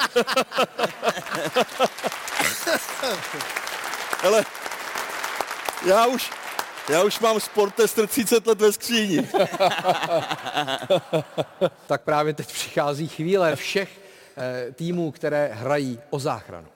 Ale 4.24 4.44
já 5.86 6.06
už, 6.08 6.32
já 6.90 7.04
už 7.04 7.20
mám 7.20 7.40
sportester 7.40 8.08
30 8.08 8.48
let 8.48 8.62
ve 8.62 8.72
skříni. 8.72 9.30
Tak 11.88 12.02
právě 12.02 12.34
teď 12.34 12.48
přichází 12.48 13.08
chvíle 13.08 13.56
všech 13.56 13.90
eh, 14.38 14.72
týmů, 14.72 15.12
které 15.12 15.50
hrají 15.54 16.00
o 16.10 16.20
záchranu. 16.20 16.68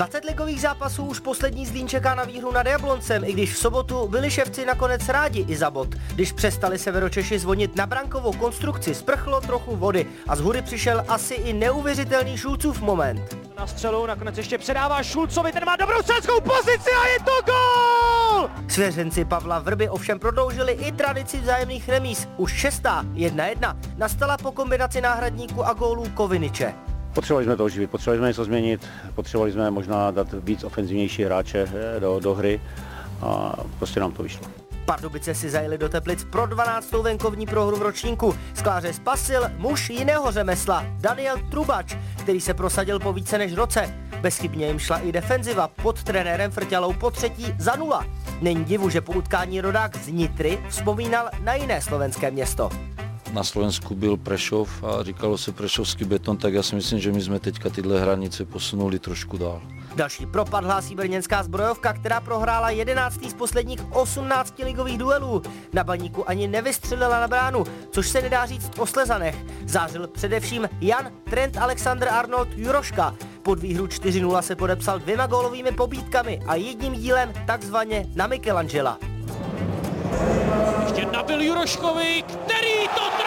20 0.00 0.24
ligových 0.24 0.60
zápasů 0.60 1.04
už 1.04 1.20
poslední 1.20 1.66
Zlín 1.66 1.88
čeká 1.88 2.14
na 2.14 2.24
výhru 2.24 2.52
nad 2.52 2.66
Jabloncem, 2.66 3.24
i 3.24 3.32
když 3.32 3.54
v 3.54 3.58
sobotu 3.58 4.08
byli 4.08 4.30
ševci 4.30 4.66
nakonec 4.66 5.08
rádi 5.08 5.44
i 5.48 5.56
za 5.56 5.70
bod. 5.70 5.94
Když 6.14 6.32
přestali 6.32 6.78
Severočeši 6.78 7.38
zvonit 7.38 7.76
na 7.76 7.86
brankovou 7.86 8.32
konstrukci, 8.32 8.94
sprchlo 8.94 9.40
trochu 9.40 9.76
vody 9.76 10.06
a 10.28 10.36
z 10.36 10.40
hůry 10.40 10.62
přišel 10.62 11.04
asi 11.08 11.34
i 11.34 11.52
neuvěřitelný 11.52 12.36
Šulcův 12.36 12.80
moment. 12.80 13.36
Na 13.58 13.66
střelu 13.66 14.06
nakonec 14.06 14.38
ještě 14.38 14.58
předává 14.58 15.02
Šulcovi, 15.02 15.52
ten 15.52 15.64
má 15.66 15.76
dobrou 15.76 16.02
střelskou 16.02 16.40
pozici 16.40 16.90
a 17.02 17.06
je 17.06 17.18
to 17.18 17.52
gol! 17.52 18.50
Svěřenci 18.68 19.24
Pavla 19.24 19.58
Vrby 19.58 19.88
ovšem 19.88 20.18
prodloužili 20.18 20.72
i 20.72 20.92
tradici 20.92 21.38
vzájemných 21.40 21.88
remíz. 21.88 22.28
Už 22.36 22.52
šestá, 22.52 23.04
jedna 23.12 23.46
jedna, 23.46 23.76
nastala 23.96 24.36
po 24.36 24.52
kombinaci 24.52 25.00
náhradníků 25.00 25.66
a 25.66 25.72
gólů 25.72 26.08
Koviniče. 26.14 26.89
Potřebovali 27.12 27.44
jsme 27.44 27.56
to 27.56 27.64
oživit, 27.64 27.90
potřebovali 27.90 28.18
jsme 28.18 28.28
něco 28.28 28.44
změnit, 28.44 28.86
potřebovali 29.14 29.52
jsme 29.52 29.70
možná 29.70 30.10
dát 30.10 30.28
víc 30.32 30.64
ofenzivnější 30.64 31.24
hráče 31.24 31.68
eh, 31.96 32.00
do, 32.00 32.20
do 32.20 32.34
hry 32.34 32.60
a 33.22 33.56
prostě 33.78 34.00
nám 34.00 34.12
to 34.12 34.22
vyšlo. 34.22 34.46
Pardubice 34.84 35.34
si 35.34 35.50
zajeli 35.50 35.78
do 35.78 35.88
Teplic 35.88 36.24
pro 36.24 36.46
12. 36.46 36.92
venkovní 36.92 37.46
prohru 37.46 37.76
v 37.76 37.82
ročníku. 37.82 38.34
Skláře 38.54 38.92
spasil 38.92 39.42
muž 39.56 39.90
jiného 39.90 40.32
řemesla, 40.32 40.86
Daniel 40.98 41.36
Trubač, 41.50 41.96
který 42.16 42.40
se 42.40 42.54
prosadil 42.54 42.98
po 42.98 43.12
více 43.12 43.38
než 43.38 43.52
roce. 43.52 43.94
Bezchybně 44.20 44.66
jim 44.66 44.78
šla 44.78 44.98
i 44.98 45.12
defenziva 45.12 45.68
pod 45.68 46.02
trenérem 46.02 46.50
Frťalou 46.50 46.92
po 46.92 47.10
třetí 47.10 47.54
za 47.58 47.76
nula. 47.76 48.06
Není 48.40 48.64
divu, 48.64 48.90
že 48.90 49.00
po 49.00 49.12
utkání 49.12 49.60
rodák 49.60 49.96
z 49.96 50.08
Nitry 50.08 50.58
vzpomínal 50.68 51.30
na 51.42 51.54
jiné 51.54 51.82
slovenské 51.82 52.30
město. 52.30 52.70
Na 53.32 53.44
Slovensku 53.44 53.94
byl 53.94 54.16
Prešov 54.16 54.84
a 54.84 55.02
říkalo 55.02 55.38
se 55.38 55.52
Prešovský 55.52 56.04
beton, 56.04 56.36
tak 56.36 56.54
já 56.54 56.62
si 56.62 56.74
myslím, 56.74 57.00
že 57.00 57.12
my 57.12 57.20
jsme 57.20 57.40
teďka 57.40 57.70
tyhle 57.70 58.00
hranice 58.00 58.44
posunuli 58.44 58.98
trošku 58.98 59.38
dál. 59.38 59.62
Další 59.94 60.26
propad 60.26 60.64
hlásí 60.64 60.94
brněnská 60.94 61.42
zbrojovka, 61.42 61.92
která 61.92 62.20
prohrála 62.20 62.70
11. 62.70 63.24
z 63.28 63.34
posledních 63.34 63.92
18 63.92 64.54
ligových 64.58 64.98
duelů. 64.98 65.42
Na 65.72 65.84
baníku 65.84 66.30
ani 66.30 66.48
nevystřelila 66.48 67.20
na 67.20 67.28
bránu, 67.28 67.64
což 67.90 68.08
se 68.08 68.22
nedá 68.22 68.46
říct 68.46 68.70
o 68.78 68.86
Slezanech. 68.86 69.36
Zářil 69.66 70.06
především 70.06 70.68
Jan 70.80 71.10
Trent 71.30 71.56
Alexander 71.56 72.08
Arnold 72.08 72.48
Juroška. 72.56 73.14
Pod 73.42 73.58
výhru 73.58 73.86
4-0 73.86 74.42
se 74.42 74.56
podepsal 74.56 74.98
dvěma 74.98 75.26
gólovými 75.26 75.72
pobídkami 75.72 76.40
a 76.46 76.54
jedním 76.54 76.92
dílem 76.92 77.32
takzvaně 77.46 78.06
na 78.14 78.26
Michelangela. 78.26 78.98
Ještě 80.84 81.06
nabil 81.06 81.40
Juroškovi, 81.42 82.22
který 82.22 82.88
to 82.94 83.19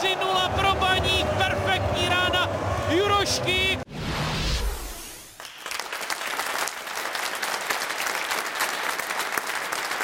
4-0 0.00 0.50
pro 0.60 0.74
baník, 0.80 1.26
perfektní 1.26 2.08
rána 2.08 2.50
Jurošky. 2.90 3.78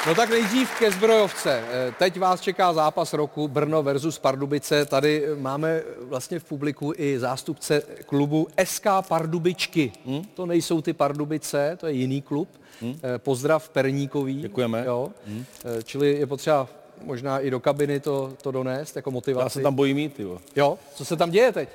No 0.07 0.15
tak 0.15 0.29
nejdřív 0.29 0.79
ke 0.79 0.91
zbrojovce. 0.91 1.63
Eh, 1.71 1.93
Teď 1.99 2.19
vás 2.19 2.41
čeká 2.41 2.73
zápas 2.73 3.13
roku 3.13 3.47
Brno 3.47 3.83
versus 3.83 4.19
Pardubice. 4.19 4.85
Tady 4.85 5.25
máme 5.35 5.81
vlastně 6.01 6.39
v 6.39 6.43
publiku 6.43 6.93
i 6.97 7.19
zástupce 7.19 7.81
klubu 8.05 8.47
SK 8.63 8.85
Pardubičky. 9.07 9.91
Hmm? 10.05 10.21
To 10.33 10.45
nejsou 10.45 10.81
ty 10.81 10.93
Pardubice, 10.93 11.77
to 11.79 11.87
je 11.87 11.93
jiný 11.93 12.21
klub. 12.21 12.49
Hmm? 12.81 12.99
Pozdrav 13.17 13.69
Perníkový. 13.69 14.41
Děkujeme. 14.41 14.83
Jo. 14.85 15.09
Hmm? 15.27 15.45
Čili 15.83 16.17
je 16.19 16.27
potřeba 16.27 16.67
možná 17.03 17.39
i 17.39 17.49
do 17.49 17.59
kabiny 17.59 17.99
to, 17.99 18.33
to 18.41 18.51
donést 18.51 18.95
jako 18.95 19.11
motivaci. 19.11 19.45
Já 19.45 19.49
se 19.49 19.61
tam 19.61 19.75
bojím 19.75 19.97
jít, 19.97 20.19
jo. 20.19 20.39
Jo? 20.55 20.77
Co 20.95 21.05
se 21.05 21.15
tam 21.15 21.31
děje 21.31 21.51
teď? 21.51 21.69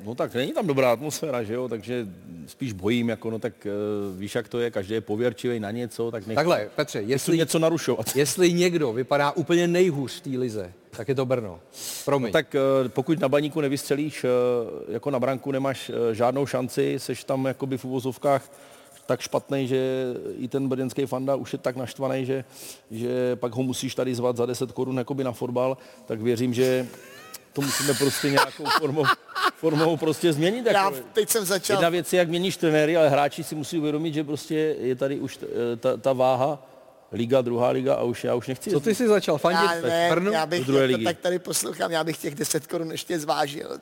No 0.00 0.14
tak 0.14 0.34
není 0.34 0.52
tam 0.52 0.66
dobrá 0.66 0.92
atmosféra, 0.92 1.42
že 1.42 1.54
jo, 1.54 1.68
takže 1.68 2.06
spíš 2.46 2.72
bojím, 2.72 3.08
jako 3.08 3.30
no 3.30 3.38
tak 3.38 3.52
uh, 3.66 4.18
víš, 4.18 4.34
jak 4.34 4.48
to 4.48 4.58
je, 4.58 4.70
každý 4.70 4.94
je 4.94 5.00
pověrčivý 5.00 5.60
na 5.60 5.70
něco, 5.70 6.10
tak 6.10 6.26
nechci, 6.26 6.34
Takhle, 6.34 6.68
Petře, 6.76 7.00
jestli, 7.00 7.38
něco 7.38 7.58
narušovat. 7.58 8.06
jestli 8.16 8.52
někdo 8.52 8.92
vypadá 8.92 9.30
úplně 9.30 9.68
nejhůř 9.68 10.16
v 10.16 10.20
té 10.20 10.30
lize, 10.30 10.72
tak 10.90 11.08
je 11.08 11.14
to 11.14 11.26
Brno. 11.26 11.60
Promiň. 12.04 12.28
No, 12.28 12.32
tak 12.32 12.54
uh, 12.82 12.88
pokud 12.88 13.20
na 13.20 13.28
baníku 13.28 13.60
nevystřelíš, 13.60 14.24
uh, 14.24 14.30
jako 14.88 15.10
na 15.10 15.20
branku 15.20 15.52
nemáš 15.52 15.90
žádnou 16.12 16.46
šanci, 16.46 16.94
seš 16.98 17.24
tam 17.24 17.44
jakoby 17.44 17.78
v 17.78 17.84
uvozovkách 17.84 18.50
tak 19.06 19.20
špatný, 19.20 19.68
že 19.68 20.04
i 20.38 20.48
ten 20.48 20.68
brněnský 20.68 21.06
fanda 21.06 21.34
už 21.34 21.52
je 21.52 21.58
tak 21.58 21.76
naštvaný, 21.76 22.26
že, 22.26 22.44
že 22.90 23.36
pak 23.36 23.52
ho 23.52 23.62
musíš 23.62 23.94
tady 23.94 24.14
zvat 24.14 24.36
za 24.36 24.46
10 24.46 24.72
korun 24.72 24.98
jakoby 24.98 25.24
na 25.24 25.32
fotbal, 25.32 25.76
tak 26.06 26.20
věřím, 26.20 26.54
že 26.54 26.86
to 27.52 27.60
musíme 27.60 27.94
prostě 27.94 28.30
nějakou 28.30 28.64
formou, 28.78 29.04
formou 29.56 29.96
prostě 29.96 30.32
změnit. 30.32 30.66
Já 30.66 30.84
Jako, 30.84 30.96
teď 31.12 31.28
jsem 31.30 31.44
začal. 31.44 31.76
jedna 31.76 31.88
věc 31.88 32.12
je, 32.12 32.18
jak 32.18 32.28
měníš 32.28 32.56
trenéry, 32.56 32.96
ale 32.96 33.08
hráči 33.08 33.44
si 33.44 33.54
musí 33.54 33.78
uvědomit, 33.78 34.14
že 34.14 34.24
prostě 34.24 34.54
je 34.80 34.94
tady 34.96 35.18
už 35.20 35.36
t- 35.36 35.46
ta, 35.80 35.96
ta 35.96 36.12
váha, 36.12 36.66
liga, 37.12 37.40
druhá 37.42 37.68
liga 37.70 37.94
a 37.94 38.02
už 38.02 38.24
já 38.24 38.34
už 38.34 38.48
nechci. 38.48 38.70
Co 38.70 38.80
ty 38.80 38.94
jsi 38.94 39.08
začal 39.08 39.38
fandit 39.38 39.70
Já, 39.70 39.80
ne, 39.88 40.08
Brnu? 40.10 40.32
já 40.32 40.46
bych, 40.46 40.64
druhé 40.64 40.84
ligy. 40.84 41.04
tak 41.04 41.18
tady 41.18 41.38
poslouchám, 41.38 41.90
já 41.90 42.04
bych 42.04 42.16
těch 42.18 42.34
10 42.34 42.66
korun 42.66 42.90
ještě 42.92 43.18
zvážil. 43.18 43.78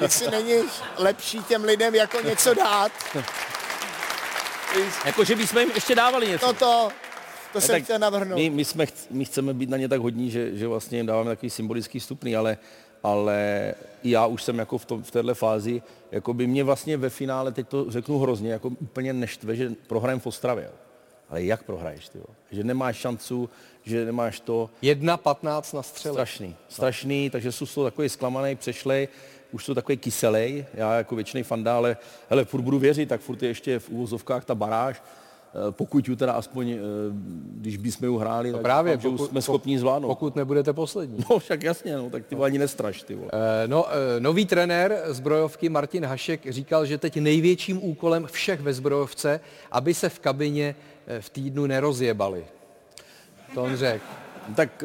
Jestli 0.00 0.30
není 0.30 0.54
lepší 0.98 1.42
těm 1.44 1.64
lidem 1.64 1.94
jako 1.94 2.20
něco 2.20 2.54
dát. 2.54 2.92
Jako, 5.04 5.24
že 5.24 5.36
bychom 5.36 5.60
jim 5.60 5.70
ještě 5.74 5.94
dávali 5.94 6.28
něco. 6.28 6.46
No 6.46 6.52
to, 6.52 6.88
to 7.52 7.60
jsem 7.60 7.74
tak 7.74 7.82
chtěl 7.82 7.98
navrhnout. 7.98 8.36
My, 8.36 8.50
my, 8.50 8.64
jsme, 8.64 8.86
my 9.10 9.24
chceme 9.24 9.54
být 9.54 9.70
na 9.70 9.76
ně 9.76 9.88
tak 9.88 10.00
hodní, 10.00 10.30
že, 10.30 10.56
že 10.56 10.68
vlastně 10.68 10.98
jim 10.98 11.06
dáváme 11.06 11.30
takový 11.30 11.50
symbolický 11.50 11.98
vstupný, 11.98 12.36
ale, 12.36 12.58
ale 13.02 13.74
i 14.02 14.10
já 14.10 14.26
už 14.26 14.42
jsem 14.42 14.58
jako 14.58 14.78
v, 14.78 14.84
tom, 14.84 15.02
v 15.02 15.10
téhle 15.10 15.34
fázi, 15.34 15.82
jako 16.10 16.34
by 16.34 16.46
mě 16.46 16.64
vlastně 16.64 16.96
ve 16.96 17.10
finále, 17.10 17.52
teď 17.52 17.68
to 17.68 17.90
řeknu 17.90 18.18
hrozně, 18.18 18.52
jako 18.52 18.68
úplně 18.68 19.12
neštve, 19.12 19.56
že 19.56 19.72
prohrajem 19.86 20.20
v 20.20 20.26
Ostravě. 20.26 20.70
Ale 21.30 21.44
jak 21.44 21.62
prohraješ, 21.62 22.08
ty? 22.08 22.18
Že 22.50 22.64
nemáš 22.64 22.96
šancu, 22.96 23.50
že 23.82 24.04
nemáš 24.04 24.40
to 24.40 24.70
1.15 24.82 25.76
na 25.76 25.82
střele. 25.82 26.14
strašný, 26.14 26.56
strašný, 26.68 27.30
takže 27.30 27.52
jsou 27.52 27.66
z 27.66 27.74
toho 27.74 27.84
takový 27.84 28.08
zklamaný, 28.08 28.56
přešlej, 28.56 29.08
už 29.52 29.64
jsou 29.64 29.74
takový 29.74 29.96
kyselej, 29.98 30.66
já 30.74 30.94
jako 30.94 31.14
většiný 31.16 31.42
fanda, 31.42 31.76
ale 31.76 31.96
hele, 32.30 32.44
furt 32.44 32.62
budu 32.62 32.78
věřit, 32.78 33.08
tak 33.08 33.20
furt 33.20 33.42
je 33.42 33.48
ještě 33.48 33.78
v 33.78 33.88
úvozovkách 33.90 34.44
ta 34.44 34.54
baráž, 34.54 35.02
Eh, 35.54 35.72
pokud 35.72 36.08
ju 36.08 36.16
teda 36.16 36.32
aspoň, 36.32 36.70
eh, 36.70 36.78
když 37.60 37.76
bychom 37.76 38.06
ju 38.08 38.16
hráli, 38.16 38.52
tak 38.52 38.62
Právě, 38.62 38.98
pokud, 38.98 39.26
jsme 39.26 39.42
schopni 39.42 39.78
zvládnout. 39.78 40.08
pokud 40.08 40.36
nebudete 40.36 40.72
poslední. 40.72 41.24
No 41.30 41.38
však 41.38 41.62
jasně, 41.62 41.96
no, 41.96 42.10
tak 42.10 42.26
ty 42.26 42.34
vole 42.34 42.46
ani 42.46 42.58
nestraš, 42.58 43.02
ty 43.02 43.14
vole. 43.14 43.30
Eh, 43.32 43.68
No, 43.68 43.86
nový 44.18 44.46
trenér 44.46 45.02
zbrojovky 45.06 45.68
Martin 45.68 46.04
Hašek 46.04 46.50
říkal, 46.52 46.86
že 46.86 46.98
teď 46.98 47.16
největším 47.16 47.84
úkolem 47.84 48.26
všech 48.32 48.60
ve 48.60 48.74
zbrojovce, 48.74 49.40
aby 49.70 49.94
se 49.94 50.08
v 50.08 50.18
kabině 50.18 50.74
v 51.20 51.30
týdnu 51.30 51.66
nerozjebali. 51.66 52.44
To 53.54 53.62
on 53.62 53.76
řekl. 53.76 54.04
Tak 54.56 54.84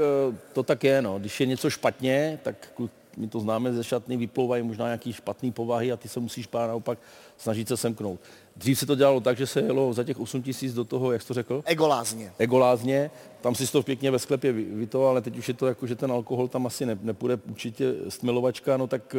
to 0.54 0.64
tak 0.64 0.84
je, 0.84 1.02
no. 1.02 1.20
Když 1.20 1.40
je 1.40 1.46
něco 1.46 1.70
špatně, 1.70 2.40
tak 2.44 2.56
my 3.18 3.28
to 3.28 3.40
známe 3.40 3.74
ze 3.74 3.84
šatny, 3.84 4.18
vyplouvají 4.18 4.64
možná 4.64 4.86
nějaký 4.86 5.14
špatný 5.14 5.52
povahy 5.52 5.92
a 5.92 5.98
ty 5.98 6.10
se 6.10 6.20
musíš 6.20 6.48
pár 6.48 6.68
naopak 6.68 7.00
snažit 7.38 7.68
se 7.68 7.78
semknout. 7.78 8.20
Dřív 8.56 8.80
se 8.80 8.86
to 8.86 8.96
dělalo 8.96 9.20
tak, 9.20 9.38
že 9.38 9.48
se 9.48 9.60
jelo 9.60 9.94
za 9.94 10.04
těch 10.04 10.20
8 10.20 10.42
tisíc 10.42 10.74
do 10.74 10.84
toho, 10.84 11.12
jak 11.12 11.22
jsi 11.22 11.28
to 11.28 11.34
řekl? 11.34 11.64
Egolázně. 11.66 12.32
egolázně, 12.38 13.12
tam 13.42 13.56
si 13.56 13.72
to 13.72 13.84
pěkně 13.84 14.12
ve 14.12 14.20
sklepě 14.20 14.52
vy, 14.52 14.64
vy 14.64 14.88
to, 14.88 15.08
ale 15.08 15.22
teď 15.22 15.38
už 15.38 15.48
je 15.48 15.54
to 15.54 15.68
jako, 15.68 15.88
že 15.88 15.96
ten 15.96 16.12
alkohol 16.12 16.48
tam 16.48 16.66
asi 16.66 16.86
ne, 16.86 16.98
nepůjde 17.02 17.40
určitě 17.50 17.94
stmilovačka, 18.10 18.78
no 18.78 18.88
tak 18.88 19.16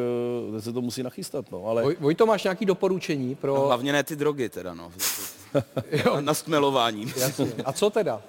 uh, 0.51 0.59
se 0.59 0.73
to 0.73 0.81
musí 0.81 1.03
nachystat, 1.03 1.51
no, 1.53 1.67
ale 1.67 1.83
Voj, 1.83 1.97
Vojto, 2.01 2.27
máš 2.27 2.45
nějaký 2.45 2.65
doporučení 2.65 3.35
pro... 3.35 3.61
Hlavně 3.61 3.93
ne 3.93 4.03
ty 4.03 4.17
drogy 4.17 4.49
teda, 4.49 4.75
no. 4.75 4.93
Jo. 5.91 6.21
Na 6.21 6.35
stmelování. 6.35 7.13
Jasně. 7.17 7.53
A 7.65 7.73
co 7.73 7.91
teda? 7.91 8.23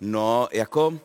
No, 0.00 0.48
jako, 0.52 0.98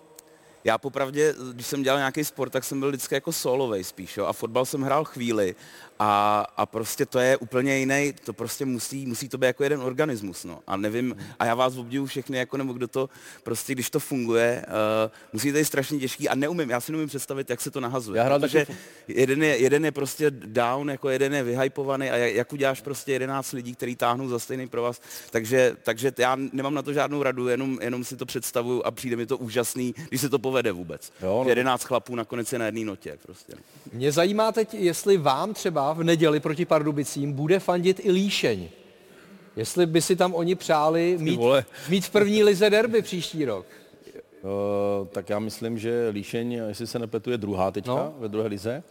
já 0.65 0.77
popravdě, 0.77 1.35
když 1.53 1.67
jsem 1.67 1.83
dělal 1.83 1.99
nějaký 1.99 2.23
sport, 2.23 2.49
tak 2.49 2.63
jsem 2.63 2.79
byl 2.79 2.89
vždycky 2.89 3.15
jako 3.15 3.31
solovej 3.31 3.83
spíš, 3.83 4.17
jo, 4.17 4.25
a 4.25 4.33
fotbal 4.33 4.65
jsem 4.65 4.81
hrál 4.81 5.03
chvíli 5.05 5.55
a, 5.99 6.45
a 6.57 6.65
prostě 6.65 7.05
to 7.05 7.19
je 7.19 7.37
úplně 7.37 7.77
jiný, 7.77 8.13
to 8.23 8.33
prostě 8.33 8.65
musí, 8.65 9.05
musí 9.05 9.29
to 9.29 9.37
být 9.37 9.47
jako 9.47 9.63
jeden 9.63 9.81
organismus, 9.81 10.43
no, 10.43 10.59
a 10.67 10.77
nevím, 10.77 11.15
a 11.39 11.45
já 11.45 11.55
vás 11.55 11.77
obdivu 11.77 12.05
všechny, 12.05 12.37
jako 12.37 12.57
nebo 12.57 12.73
kdo 12.73 12.87
to, 12.87 13.09
prostě 13.43 13.73
když 13.73 13.89
to 13.89 13.99
funguje, 13.99 14.65
uh, 14.67 15.11
musí 15.33 15.51
to 15.51 15.57
být 15.57 15.65
strašně 15.65 15.99
těžký 15.99 16.29
a 16.29 16.35
neumím, 16.35 16.69
já 16.69 16.81
si 16.81 16.91
neumím 16.91 17.07
představit, 17.07 17.49
jak 17.49 17.61
se 17.61 17.71
to 17.71 17.79
nahazuje, 17.79 18.17
Já 18.17 18.23
hrál 18.23 18.39
protože 18.39 18.59
taky 18.65 18.79
jeden 19.07 19.43
je, 19.43 19.57
jeden 19.57 19.85
je 19.85 19.91
prostě 19.91 20.31
down, 20.31 20.89
jako 20.89 21.09
jeden 21.09 21.33
je 21.33 21.43
vyhypovaný 21.43 22.09
a 22.09 22.15
jak, 22.15 22.53
uděláš 22.53 22.81
prostě 22.81 23.11
11 23.11 23.51
lidí, 23.51 23.75
který 23.75 23.95
táhnou 23.95 24.29
za 24.29 24.39
stejný 24.39 24.67
pro 24.67 24.81
vás, 24.81 25.01
takže, 25.31 25.77
takže 25.83 26.11
já 26.17 26.35
nemám 26.35 26.73
na 26.73 26.81
to 26.81 26.93
žádnou 26.93 27.23
radu, 27.23 27.47
jenom, 27.47 27.79
jenom 27.81 28.03
si 28.03 28.17
to 28.17 28.25
představuju 28.25 28.81
a 28.85 28.91
přijde 28.91 29.15
mi 29.15 29.25
to 29.25 29.37
úžasný, 29.37 29.95
když 30.09 30.21
se 30.21 30.29
to 30.29 30.39
povede 30.39 30.71
vůbec. 30.71 31.11
Jo, 31.21 31.41
no. 31.43 31.49
11 31.49 31.83
chlapů 31.83 32.15
nakonec 32.15 32.53
je 32.53 32.59
na 32.59 32.65
jedné 32.65 32.85
notě. 32.85 33.17
Prostě. 33.23 33.53
Mě 33.93 34.11
zajímá 34.11 34.51
teď, 34.51 34.73
jestli 34.73 35.17
vám 35.17 35.53
třeba 35.53 35.84
v 35.93 36.03
neděli 36.03 36.39
proti 36.39 36.65
Pardubicím 36.65 37.33
bude 37.33 37.59
fandit 37.59 37.99
i 38.03 38.11
Líšeň. 38.11 38.67
Jestli 39.55 39.85
by 39.85 40.01
si 40.01 40.15
tam 40.15 40.33
oni 40.33 40.55
přáli 40.55 41.17
mít, 41.19 41.39
mít 41.89 42.05
v 42.05 42.09
první 42.09 42.43
lize 42.43 42.69
derby 42.69 43.01
příští 43.01 43.45
rok. 43.45 43.65
uh, 44.41 45.07
tak 45.07 45.29
já 45.29 45.39
myslím, 45.39 45.77
že 45.77 46.09
Líšeň, 46.09 46.51
jestli 46.67 46.87
se 46.87 46.99
nepletu, 46.99 47.31
je 47.31 47.37
druhá 47.37 47.71
teďka 47.71 47.91
No. 47.91 47.97
no. 47.97 48.13
ve 48.19 48.27
druhé 48.27 48.47
lize 48.47 48.83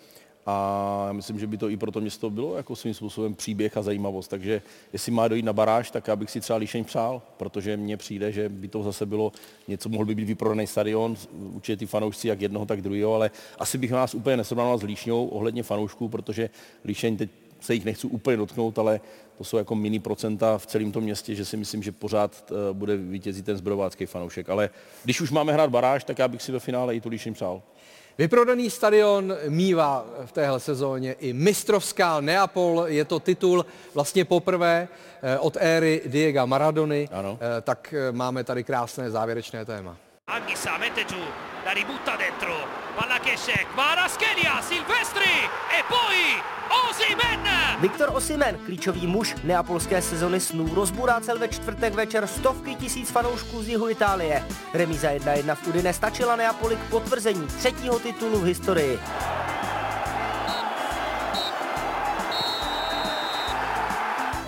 a 0.47 1.09
myslím, 1.13 1.39
že 1.39 1.47
by 1.47 1.57
to 1.59 1.71
i 1.71 1.77
pro 1.77 1.91
to 1.91 2.01
město 2.01 2.31
bylo 2.31 2.57
jako 2.57 2.77
svým 2.77 2.95
způsobem 2.95 3.35
příběh 3.35 3.77
a 3.77 3.83
zajímavost. 3.83 4.29
Takže 4.29 4.63
jestli 4.93 5.13
má 5.13 5.29
dojít 5.29 5.45
na 5.45 5.53
baráž, 5.53 5.91
tak 5.91 6.09
já 6.09 6.17
bych 6.17 6.31
si 6.31 6.41
třeba 6.41 6.57
Líšeň 6.57 6.85
přál, 6.85 7.23
protože 7.37 7.77
mně 7.77 7.97
přijde, 7.97 8.33
že 8.33 8.49
by 8.49 8.69
to 8.69 8.83
zase 8.83 9.07
bylo 9.07 9.33
něco, 9.69 9.89
mohl 9.89 10.05
by 10.05 10.15
být 10.15 10.25
vyprodaný 10.25 10.67
stadion, 10.67 11.17
určitě 11.33 11.77
ty 11.77 11.87
fanoušci 11.87 12.29
jak 12.29 12.41
jednoho, 12.41 12.67
tak 12.67 12.83
druhého, 12.83 13.15
ale 13.15 13.31
asi 13.59 13.79
bych 13.79 13.91
nás 13.91 14.15
úplně 14.15 14.37
nesrovnal 14.37 14.79
s 14.79 14.83
Líšňou 14.83 15.27
ohledně 15.27 15.63
fanoušků, 15.63 16.09
protože 16.09 16.51
Líšeň 16.85 17.17
teď 17.17 17.31
se 17.61 17.75
jich 17.75 17.85
nechci 17.85 18.07
úplně 18.07 18.37
dotknout, 18.37 18.79
ale 18.79 19.01
to 19.39 19.45
jsou 19.45 19.57
jako 19.57 19.75
mini 19.75 19.99
procenta 19.99 20.59
v 20.59 20.67
celém 20.67 20.93
tom 20.93 21.05
městě, 21.05 21.35
že 21.35 21.45
si 21.45 21.57
myslím, 21.57 21.83
že 21.83 21.93
pořád 21.93 22.51
uh, 22.51 22.77
bude 22.77 22.97
vítězit 22.97 23.47
ten 23.47 23.57
zbrovácký 23.57 24.07
fanoušek. 24.07 24.49
Ale 24.49 24.71
když 25.05 25.21
už 25.21 25.31
máme 25.31 25.53
hrát 25.53 25.71
baráž, 25.71 26.05
tak 26.05 26.19
já 26.19 26.29
bych 26.29 26.43
si 26.43 26.53
ve 26.53 26.61
finále 26.61 26.97
i 26.97 27.01
tu 27.01 27.09
Líšeň 27.09 27.35
přál. 27.35 27.63
Vyprodaný 28.19 28.71
stadion 28.71 29.37
mívá 29.49 30.05
v 30.25 30.33
téhle 30.33 30.61
sezóně 30.61 31.13
i 31.13 31.33
mistrovská 31.33 32.21
Neapol. 32.21 32.85
Je 32.87 33.05
to 33.05 33.21
titul 33.21 33.67
vlastně 33.95 34.25
poprvé 34.25 34.89
eh, 35.23 35.39
od 35.39 35.57
éry 35.61 36.03
Diego 36.07 36.47
Maradony. 36.47 37.09
Ano. 37.13 37.39
Eh, 37.41 37.61
Tak 37.61 37.95
eh, 37.95 38.13
máme 38.13 38.45
tady 38.45 38.65
krásné 38.65 39.11
závěrečné 39.11 39.65
téma. 39.65 39.97
Anghisa 40.27 40.79
mette 40.79 41.05
giù, 41.05 41.21
la 41.67 41.75
ributta 41.75 42.17
dentro, 42.17 42.57
palla 42.97 43.19
che 43.19 43.33
esce, 43.33 43.53
Kvaratskhelia, 43.53 44.63
Silvestri 44.63 45.35
e 45.79 45.85
poi 45.89 46.41
Osimen! 46.91 47.41
Viktor 47.81 48.11
Osimen, 48.13 48.59
klíčový 48.65 49.07
muž 49.07 49.37
neapolské 49.45 50.03
sezony 50.03 50.41
snů, 50.41 50.75
rozburácel 50.75 51.39
ve 51.39 51.49
čtvrtek 51.49 51.95
večer 51.95 52.27
stovky 52.27 52.75
tisíc 52.75 53.11
fanoušků 53.11 53.63
z 53.63 53.69
jihu 53.69 53.89
Itálie. 53.89 54.45
Remíza 54.75 55.09
1-1 55.09 55.55
v 55.55 55.67
Udine 55.67 55.93
stačila 55.93 56.37
Neapoli 56.37 56.77
k 56.77 56.91
potvrzení 56.91 57.47
třetího 57.47 57.99
titulu 57.99 58.39
v 58.39 58.45
historii. 58.45 59.01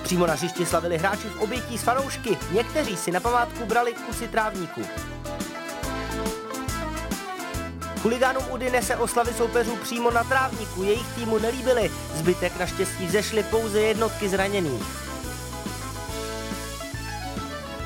Přímo 0.03 0.27
na 0.27 0.35
hřišti 0.35 0.67
slavili 0.67 0.99
hráči 0.99 1.29
v 1.29 1.41
obětí 1.41 1.79
s 1.79 1.83
fanoušky. 1.83 2.39
Někteří 2.53 2.97
si 2.97 3.11
na 3.11 3.21
památku 3.21 3.67
brali 3.67 3.95
kusy 3.95 4.29
trávníků. 4.29 4.83
Huligánům 8.07 8.45
Udine 8.51 8.83
se 8.83 8.97
oslavy 8.97 9.33
soupeřů 9.33 9.77
přímo 9.77 10.11
na 10.11 10.25
trávníku 10.25 10.83
jejich 10.83 11.07
týmu 11.15 11.39
nelíbily. 11.39 11.91
Zbytek 12.15 12.59
naštěstí 12.59 13.07
vzešly 13.07 13.43
pouze 13.43 13.81
jednotky 13.81 14.29
zraněných. 14.29 14.83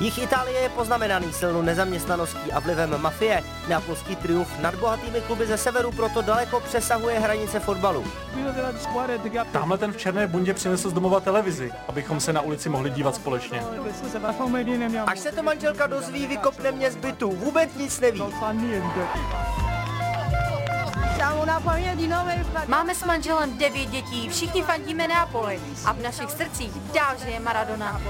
Jich 0.01 0.19
Itálie 0.19 0.61
je 0.61 0.69
poznamenaný 0.69 1.33
silnou 1.33 1.63
nezaměstnaností 1.63 2.53
a 2.53 2.61
vlivem 2.61 3.03
mafie. 3.03 3.43
Neapolský 3.69 4.17
triumf 4.17 4.59
nad 4.59 4.75
bohatými 4.75 5.21
kluby 5.21 5.47
ze 5.47 5.59
severu 5.59 5.93
proto 5.93 6.23
daleko 6.23 6.61
přesahuje 6.61 7.19
hranice 7.19 7.61
fotbalu. 7.61 8.05
Tamhle 9.53 9.79
ten 9.79 9.93
v 9.93 9.97
černé 9.97 10.27
bundě 10.27 10.55
přinesl 10.55 10.91
z 10.91 10.93
domova 10.93 11.21
televizi, 11.21 11.73
abychom 11.89 12.21
se 12.21 12.33
na 12.33 12.41
ulici 12.41 12.69
mohli 12.69 12.91
dívat 12.91 13.15
společně. 13.15 13.63
Až 15.07 15.19
se 15.19 15.33
to 15.33 15.43
manželka 15.43 15.87
dozví, 15.87 16.27
vykopne 16.27 16.73
mě 16.73 16.91
z 16.91 16.97
bytu. 16.97 17.31
Vůbec 17.31 17.75
nic 17.75 18.01
neví. 18.01 18.23
Máme 22.67 22.95
s 22.95 23.05
manželem 23.05 23.59
devět 23.59 23.91
dětí, 23.91 24.29
všichni 24.29 24.63
fandíme 24.63 25.09
Neapoli 25.09 25.61
a 25.85 25.93
v 25.93 26.03
našich 26.03 26.31
srdcích 26.31 26.73
dál 26.95 27.15
žije 27.25 27.41
Maradona. 27.41 28.01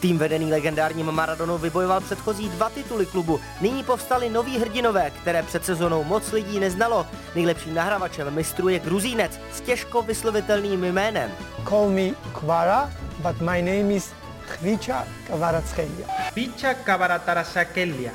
Tým 0.00 0.18
vedený 0.18 0.50
legendárním 0.50 1.12
Maradonou 1.12 1.58
vybojoval 1.58 2.00
předchozí 2.00 2.48
dva 2.48 2.70
tituly 2.70 3.06
klubu. 3.06 3.40
Nyní 3.60 3.84
povstali 3.84 4.28
noví 4.28 4.58
hrdinové, 4.58 5.10
které 5.10 5.42
před 5.42 5.64
sezónou 5.64 6.04
moc 6.04 6.32
lidí 6.32 6.60
neznalo. 6.60 7.06
Nejlepším 7.34 7.74
nahravačem 7.74 8.34
mistrů 8.34 8.68
je 8.68 8.78
Gruzínec 8.78 9.40
s 9.52 9.60
těžko 9.60 10.02
vyslovitelným 10.02 10.84
jménem. 10.84 11.30
Call 11.68 11.90
me 11.90 12.14
Kvara, 12.32 12.90
but 13.18 13.40
my 13.40 13.62
name 13.62 13.94
is 13.94 14.12
Chvicha 14.46 15.04
Kavaratskelia. 15.26 16.06
Picha 16.34 16.74
Kavaratarasakelia. 16.74 18.12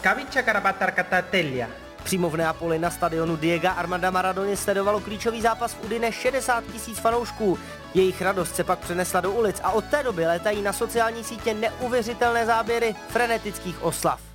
Kavicha 0.00 0.42
Karabatarkatatelia. 0.42 1.81
Přímo 2.04 2.30
v 2.30 2.36
Neapoli 2.36 2.78
na 2.78 2.90
stadionu 2.90 3.36
Diego 3.36 3.68
Armanda 3.68 4.10
Maradony 4.10 4.56
sledovalo 4.56 5.00
klíčový 5.00 5.42
zápas 5.42 5.74
v 5.74 5.84
Udine 5.84 6.12
60 6.12 6.64
tisíc 6.72 6.98
fanoušků. 6.98 7.58
Jejich 7.94 8.22
radost 8.22 8.56
se 8.56 8.64
pak 8.64 8.78
přenesla 8.78 9.20
do 9.20 9.32
ulic 9.32 9.60
a 9.62 9.70
od 9.70 9.84
té 9.84 10.02
doby 10.02 10.26
létají 10.26 10.62
na 10.62 10.72
sociální 10.72 11.24
sítě 11.24 11.54
neuvěřitelné 11.54 12.46
záběry 12.46 12.94
frenetických 13.08 13.82
oslav. 13.82 14.31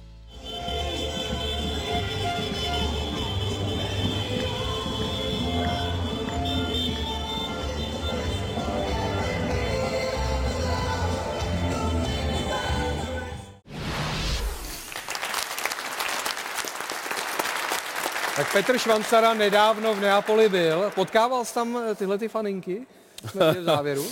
Petr 18.57 18.77
Švancara 18.77 19.33
nedávno 19.33 19.93
v 19.93 19.99
Neapoli 19.99 20.49
byl. 20.49 20.91
Potkával 20.95 21.45
jsi 21.45 21.53
tam 21.53 21.77
eh, 21.77 21.95
tyhle 21.95 22.17
ty 22.17 22.27
faninky? 22.27 22.87
Jsme 23.31 23.51
v 23.51 23.63
závěru. 23.63 24.01
Uh, 24.01 24.09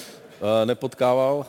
nepotkával. 0.65 1.37
Uh, 1.37 1.43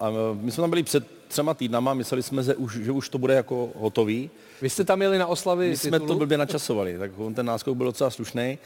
a 0.00 0.10
my 0.40 0.50
jsme 0.50 0.60
tam 0.60 0.70
byli 0.70 0.82
před 0.82 1.04
třema 1.28 1.54
týdnama, 1.54 1.94
mysleli 1.94 2.22
jsme, 2.22 2.42
že 2.42 2.54
už, 2.54 2.76
že 2.76 2.92
už 2.92 3.08
to 3.08 3.18
bude 3.18 3.34
jako 3.34 3.70
hotový. 3.76 4.30
Vy 4.62 4.70
jste 4.70 4.84
tam 4.84 5.02
jeli 5.02 5.18
na 5.18 5.26
oslavy 5.26 5.68
My 5.68 5.76
jsme 5.76 5.90
titulu? 5.90 6.08
to 6.08 6.18
blbě 6.18 6.38
načasovali, 6.38 6.98
tak 6.98 7.10
on 7.18 7.34
ten 7.34 7.46
náskok 7.46 7.76
byl 7.76 7.86
docela 7.86 8.10
slušný, 8.10 8.58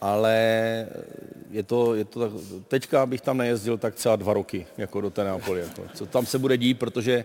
ale 0.00 0.36
je 1.50 1.62
to, 1.62 1.94
je 1.94 2.04
to 2.04 2.20
tak, 2.20 2.30
teďka 2.68 3.06
bych 3.06 3.20
tam 3.20 3.38
nejezdil 3.38 3.78
tak 3.78 3.94
třeba 3.94 4.16
dva 4.16 4.32
roky, 4.32 4.66
jako 4.78 5.00
do 5.00 5.10
té 5.10 5.24
Neapoli. 5.24 5.60
Jako. 5.60 5.82
Co 5.94 6.06
tam 6.06 6.26
se 6.26 6.38
bude 6.38 6.56
dít, 6.56 6.78
protože 6.78 7.24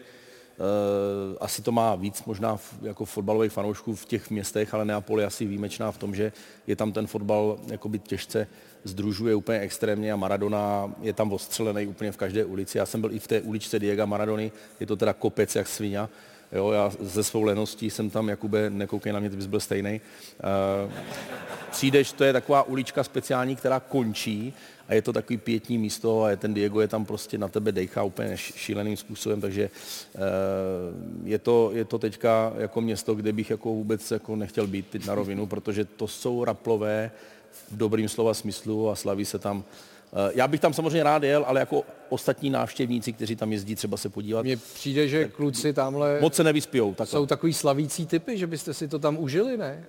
asi 1.40 1.62
to 1.62 1.72
má 1.72 1.96
víc 1.96 2.24
možná 2.26 2.58
jako 2.82 3.06
fotbalových 3.06 3.52
fanoušků 3.52 3.96
v 3.96 4.06
těch 4.06 4.30
městech, 4.30 4.74
ale 4.74 4.86
Neapol 4.86 5.20
je 5.20 5.26
asi 5.26 5.46
výjimečná 5.46 5.92
v 5.92 5.98
tom, 5.98 6.16
že 6.16 6.32
je 6.68 6.76
tam 6.76 6.92
ten 6.92 7.08
fotbal 7.08 7.58
jakoby 7.68 8.00
těžce 8.00 8.48
združuje 8.84 9.36
úplně 9.36 9.60
extrémně 9.60 10.14
a 10.14 10.16
Maradona 10.16 10.94
je 11.02 11.14
tam 11.14 11.34
ostřelený 11.34 11.88
úplně 11.88 12.12
v 12.12 12.18
každé 12.18 12.46
ulici. 12.46 12.78
Já 12.78 12.86
jsem 12.86 13.02
byl 13.02 13.12
i 13.12 13.20
v 13.20 13.28
té 13.28 13.42
uličce 13.42 13.80
Diego 13.80 14.08
Maradony, 14.08 14.52
je 14.80 14.86
to 14.86 14.96
teda 14.96 15.14
kopec 15.14 15.56
jak 15.56 15.68
svině. 15.68 16.00
Jo, 16.52 16.72
já 16.72 16.92
ze 17.00 17.24
svou 17.24 17.44
leností 17.44 17.90
jsem 17.90 18.10
tam, 18.10 18.30
Jakube, 18.30 18.70
nekoukej 18.70 19.14
na 19.14 19.20
mě, 19.20 19.30
ty 19.30 19.36
bys 19.36 19.46
byl 19.46 19.60
stejný. 19.60 20.02
Uh, 20.86 20.92
přijdeš, 21.72 22.12
to 22.12 22.24
je 22.24 22.34
taková 22.34 22.64
ulička 22.64 23.04
speciální, 23.04 23.56
která 23.56 23.80
končí 23.80 24.54
a 24.88 24.94
je 24.94 25.02
to 25.02 25.14
takový 25.14 25.38
pětní 25.38 25.78
místo 25.78 26.24
a 26.24 26.30
je 26.30 26.38
ten 26.38 26.54
Diego 26.54 26.82
je 26.82 26.88
tam 26.88 27.06
prostě 27.06 27.38
na 27.38 27.48
tebe 27.48 27.72
dejchá 27.72 28.04
úplně 28.04 28.38
šíleným 28.38 28.98
způsobem, 28.98 29.42
takže 29.42 29.70
uh, 30.16 30.22
je, 31.28 31.40
to, 31.40 31.72
je 31.74 31.86
to 31.86 32.00
teďka 32.00 32.54
jako 32.58 32.82
město, 32.82 33.16
kde 33.16 33.34
bych 33.34 33.50
jako 33.50 33.70
vůbec 33.70 34.12
jako 34.12 34.36
nechtěl 34.36 34.68
být 34.68 34.88
teď 34.88 35.06
na 35.06 35.16
rovinu, 35.16 35.46
protože 35.46 35.86
to 35.86 36.08
jsou 36.08 36.44
raplové 36.44 37.12
v 37.72 37.78
dobrým 37.78 38.10
slova 38.10 38.34
smyslu 38.34 38.90
a 38.90 38.96
slaví 38.96 39.26
se 39.26 39.40
tam 39.40 39.64
Eh, 39.64 39.99
Já 40.34 40.48
bych 40.48 40.60
tam 40.60 40.74
samozřejmě 40.74 41.04
rád 41.04 41.24
jel, 41.24 41.44
ale 41.48 41.60
jako 41.60 41.84
ostatní 42.10 42.50
návštěvníci, 42.50 43.14
kteří 43.14 43.36
tam 43.36 43.52
jezdí 43.52 43.76
třeba 43.76 43.98
se 43.98 44.10
podívat. 44.10 44.42
Mně 44.44 44.58
přijde, 44.58 45.08
že 45.08 45.28
kluci 45.28 45.74
tamhle 45.74 46.20
Moc 46.22 46.36
se 46.36 46.44
nevyspijou. 46.44 46.94
Takhle. 46.94 47.20
jsou 47.20 47.26
takový 47.26 47.54
slavící 47.54 48.06
typy, 48.06 48.38
že 48.38 48.48
byste 48.48 48.74
si 48.74 48.88
to 48.88 49.00
tam 49.00 49.18
užili, 49.20 49.58
ne? 49.58 49.86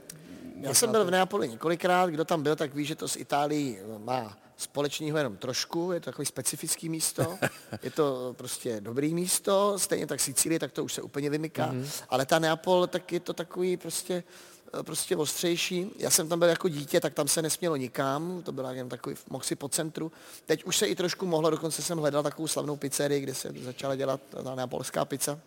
Já 0.61 0.75
jsem 0.75 0.91
byl 0.91 1.05
v 1.05 1.11
Neapoli 1.11 1.49
několikrát, 1.49 2.11
kdo 2.11 2.25
tam 2.25 2.43
byl, 2.43 2.57
tak 2.57 2.75
ví, 2.75 2.85
že 2.85 2.95
to 2.95 3.09
s 3.09 3.17
Itálií 3.17 3.79
má 3.99 4.37
společného 4.57 5.19
jenom 5.19 5.37
trošku, 5.37 5.93
je 5.93 6.01
to 6.01 6.05
takový 6.05 6.27
specifický 6.27 6.89
místo, 6.89 7.39
je 7.83 7.91
to 7.91 8.35
prostě 8.39 8.81
dobrý 8.81 9.15
místo, 9.15 9.75
stejně 9.79 10.07
tak 10.07 10.21
Sicílie, 10.21 10.59
tak 10.59 10.73
to 10.73 10.85
už 10.85 10.93
se 10.93 11.03
úplně 11.03 11.31
vymyká, 11.31 11.67
Mhm. 11.67 11.83
mm-hmm. 11.83 12.05
ale 12.09 12.27
ta 12.27 12.39
Neapol, 12.39 12.87
tak 12.87 13.13
je 13.13 13.21
to 13.21 13.33
takový 13.33 13.77
prostě 13.77 14.23
prostě 14.83 15.17
ostřejší. 15.17 15.91
Já 15.99 16.11
jsem 16.11 16.29
tam 16.29 16.39
byl 16.39 16.49
jako 16.49 16.69
dítě, 16.69 17.01
tak 17.01 17.15
tam 17.15 17.29
se 17.29 17.43
nesmělo 17.43 17.77
nikam, 17.77 18.43
to 18.43 18.53
byla 18.53 18.73
jen 18.73 18.89
takový, 18.89 19.17
si 19.43 19.57
po 19.57 19.69
centru. 19.69 20.13
Teď 20.47 20.65
už 20.65 20.77
se 20.77 20.87
i 20.87 20.95
trošku 20.95 21.27
mohlo, 21.27 21.51
dokonce 21.51 21.83
jsem 21.83 21.99
hledal 21.99 22.23
takovou 22.23 22.49
slavnou 22.49 22.77
pizzerii, 22.77 23.21
kde 23.21 23.35
se 23.35 23.53
začala 23.63 23.97
dělat 23.97 24.21
ta 24.31 24.55
neapolská 24.55 25.05
pizza. 25.05 25.39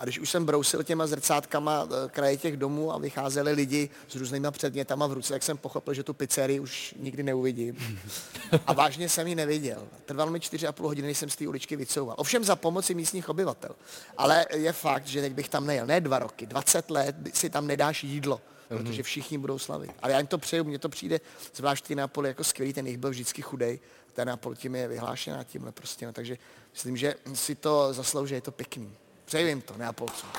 A 0.00 0.04
když 0.04 0.18
už 0.18 0.30
jsem 0.30 0.44
brousil 0.44 0.82
těma 0.82 1.06
zrcátkama 1.06 1.88
eh, 1.90 2.08
kraje 2.08 2.36
těch 2.36 2.56
domů 2.56 2.92
a 2.92 2.98
vycházeli 2.98 3.52
lidi 3.52 3.90
s 4.08 4.16
různýma 4.16 4.50
předmětama 4.50 5.06
v 5.06 5.12
ruce, 5.12 5.32
tak 5.32 5.42
jsem 5.42 5.56
pochopil, 5.56 5.94
že 5.94 6.02
tu 6.02 6.14
pizzerii 6.14 6.60
už 6.60 6.94
nikdy 6.98 7.22
neuvidím. 7.22 7.76
A 8.66 8.72
vážně 8.72 9.08
jsem 9.08 9.26
ji 9.26 9.34
neviděl. 9.34 9.82
Trvalo 10.04 10.30
mi 10.30 10.40
čtyři 10.40 10.66
a 10.66 10.72
půl 10.72 10.86
hodiny, 10.86 11.08
než 11.08 11.18
jsem 11.18 11.30
z 11.30 11.36
té 11.36 11.48
uličky 11.48 11.76
vycouval. 11.76 12.14
Ovšem 12.18 12.44
za 12.44 12.56
pomoci 12.56 12.94
místních 12.94 13.28
obyvatel. 13.28 13.70
Ale 14.18 14.46
je 14.54 14.72
fakt, 14.72 15.06
že 15.06 15.20
teď 15.20 15.32
bych 15.32 15.48
tam 15.48 15.66
nejel. 15.66 15.86
Ne 15.86 16.00
dva 16.00 16.18
roky, 16.18 16.46
20 16.46 16.90
let 16.90 17.16
si 17.32 17.50
tam 17.50 17.66
nedáš 17.66 18.04
jídlo 18.04 18.40
protože 18.68 19.02
všichni 19.02 19.38
budou 19.38 19.58
slavit. 19.58 19.90
Ale 20.02 20.12
já 20.12 20.18
jim 20.18 20.26
to 20.26 20.38
přeju, 20.38 20.64
mně 20.64 20.78
to 20.78 20.88
přijde, 20.88 21.20
zvlášť 21.54 21.86
ty 21.86 21.94
Neapoli 21.94 22.28
jako 22.28 22.44
skvělý, 22.44 22.72
ten 22.72 22.86
jich 22.86 22.98
byl 22.98 23.10
vždycky 23.10 23.42
chudej, 23.42 23.80
ten 24.12 24.26
Neapol 24.26 24.54
tím 24.54 24.74
je 24.74 24.88
vyhlášená 24.88 25.44
tímhle 25.44 25.72
prostě, 25.72 26.06
no, 26.06 26.12
takže 26.12 26.38
myslím, 26.72 26.96
že 26.96 27.14
si 27.34 27.54
to 27.54 27.92
zaslouží, 27.92 28.34
je 28.34 28.40
to 28.40 28.52
pěkný. 28.52 28.96
Přeju 29.30 29.48
jim 29.48 29.60
to, 29.60 29.74
Neapolcům. 29.76 30.30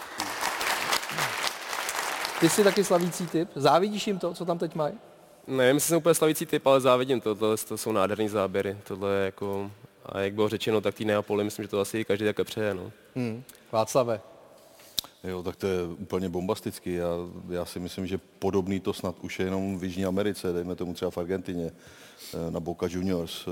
Ty 2.40 2.50
jsi 2.50 2.64
taky 2.64 2.84
slavící 2.84 3.28
typ. 3.28 3.50
Závidíš 3.56 4.08
jim 4.08 4.20
to, 4.20 4.34
co 4.34 4.46
tam 4.46 4.58
teď 4.58 4.76
mají? 4.76 4.94
Nevím, 5.48 5.76
jestli 5.76 5.88
jsem 5.88 5.98
úplně 5.98 6.16
slavící 6.16 6.46
typ, 6.46 6.68
ale 6.68 6.82
závidím 6.82 7.22
to. 7.22 7.36
Tohle 7.36 7.58
to 7.58 7.78
jsou 7.78 7.92
nádherný 7.92 8.30
záběry. 8.30 8.78
Tohle 8.88 9.14
je 9.14 9.26
jako, 9.26 9.72
a 10.06 10.20
jak 10.20 10.34
bylo 10.34 10.50
řečeno, 10.50 10.82
tak 10.82 10.96
tý 10.96 11.06
Neapoli, 11.06 11.44
myslím, 11.44 11.64
že 11.64 11.70
to 11.70 11.80
asi 11.80 12.06
každý 12.06 12.26
takhle 12.26 12.46
přeje. 12.46 12.74
No. 12.74 12.92
Hmm. 13.16 13.44
Václave. 13.72 14.22
Jo, 15.24 15.44
tak 15.44 15.56
to 15.56 15.68
je 15.68 15.84
úplně 15.84 16.30
bombastický. 16.30 16.94
Já, 16.94 17.08
já 17.50 17.66
si 17.66 17.80
myslím, 17.80 18.08
že 18.08 18.18
podobný 18.18 18.80
to 18.80 18.94
snad 18.94 19.16
už 19.22 19.40
je 19.40 19.46
jenom 19.46 19.80
v 19.80 19.84
Jižní 19.84 20.06
Americe, 20.06 20.54
dejme 20.54 20.76
tomu 20.76 20.94
třeba 20.94 21.12
v 21.12 21.18
Argentině, 21.18 21.72
eh, 22.34 22.52
na 22.52 22.60
Boca 22.60 22.88
Juniors. 22.90 23.48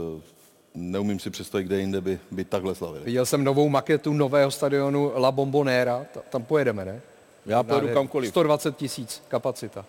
Neumím 0.80 1.20
si 1.20 1.30
představit, 1.30 1.64
kde 1.64 1.80
jinde 1.80 2.02
by, 2.02 2.20
by 2.32 2.44
takhle 2.44 2.76
slavili. 2.76 3.06
Viděl 3.06 3.26
jsem 3.26 3.44
novou 3.44 3.70
maketu 3.70 4.14
nového 4.14 4.52
stadionu 4.52 5.12
La 5.16 5.32
Bombonera, 5.32 6.06
Ta- 6.14 6.22
tam 6.30 6.44
pojedeme, 6.44 6.86
ne? 6.86 7.02
Já 7.46 7.64
pojedu 7.64 7.88
kamkoliv. 7.94 8.30
120 8.30 8.78
tisíc 8.78 9.24
kapacita. 9.28 9.86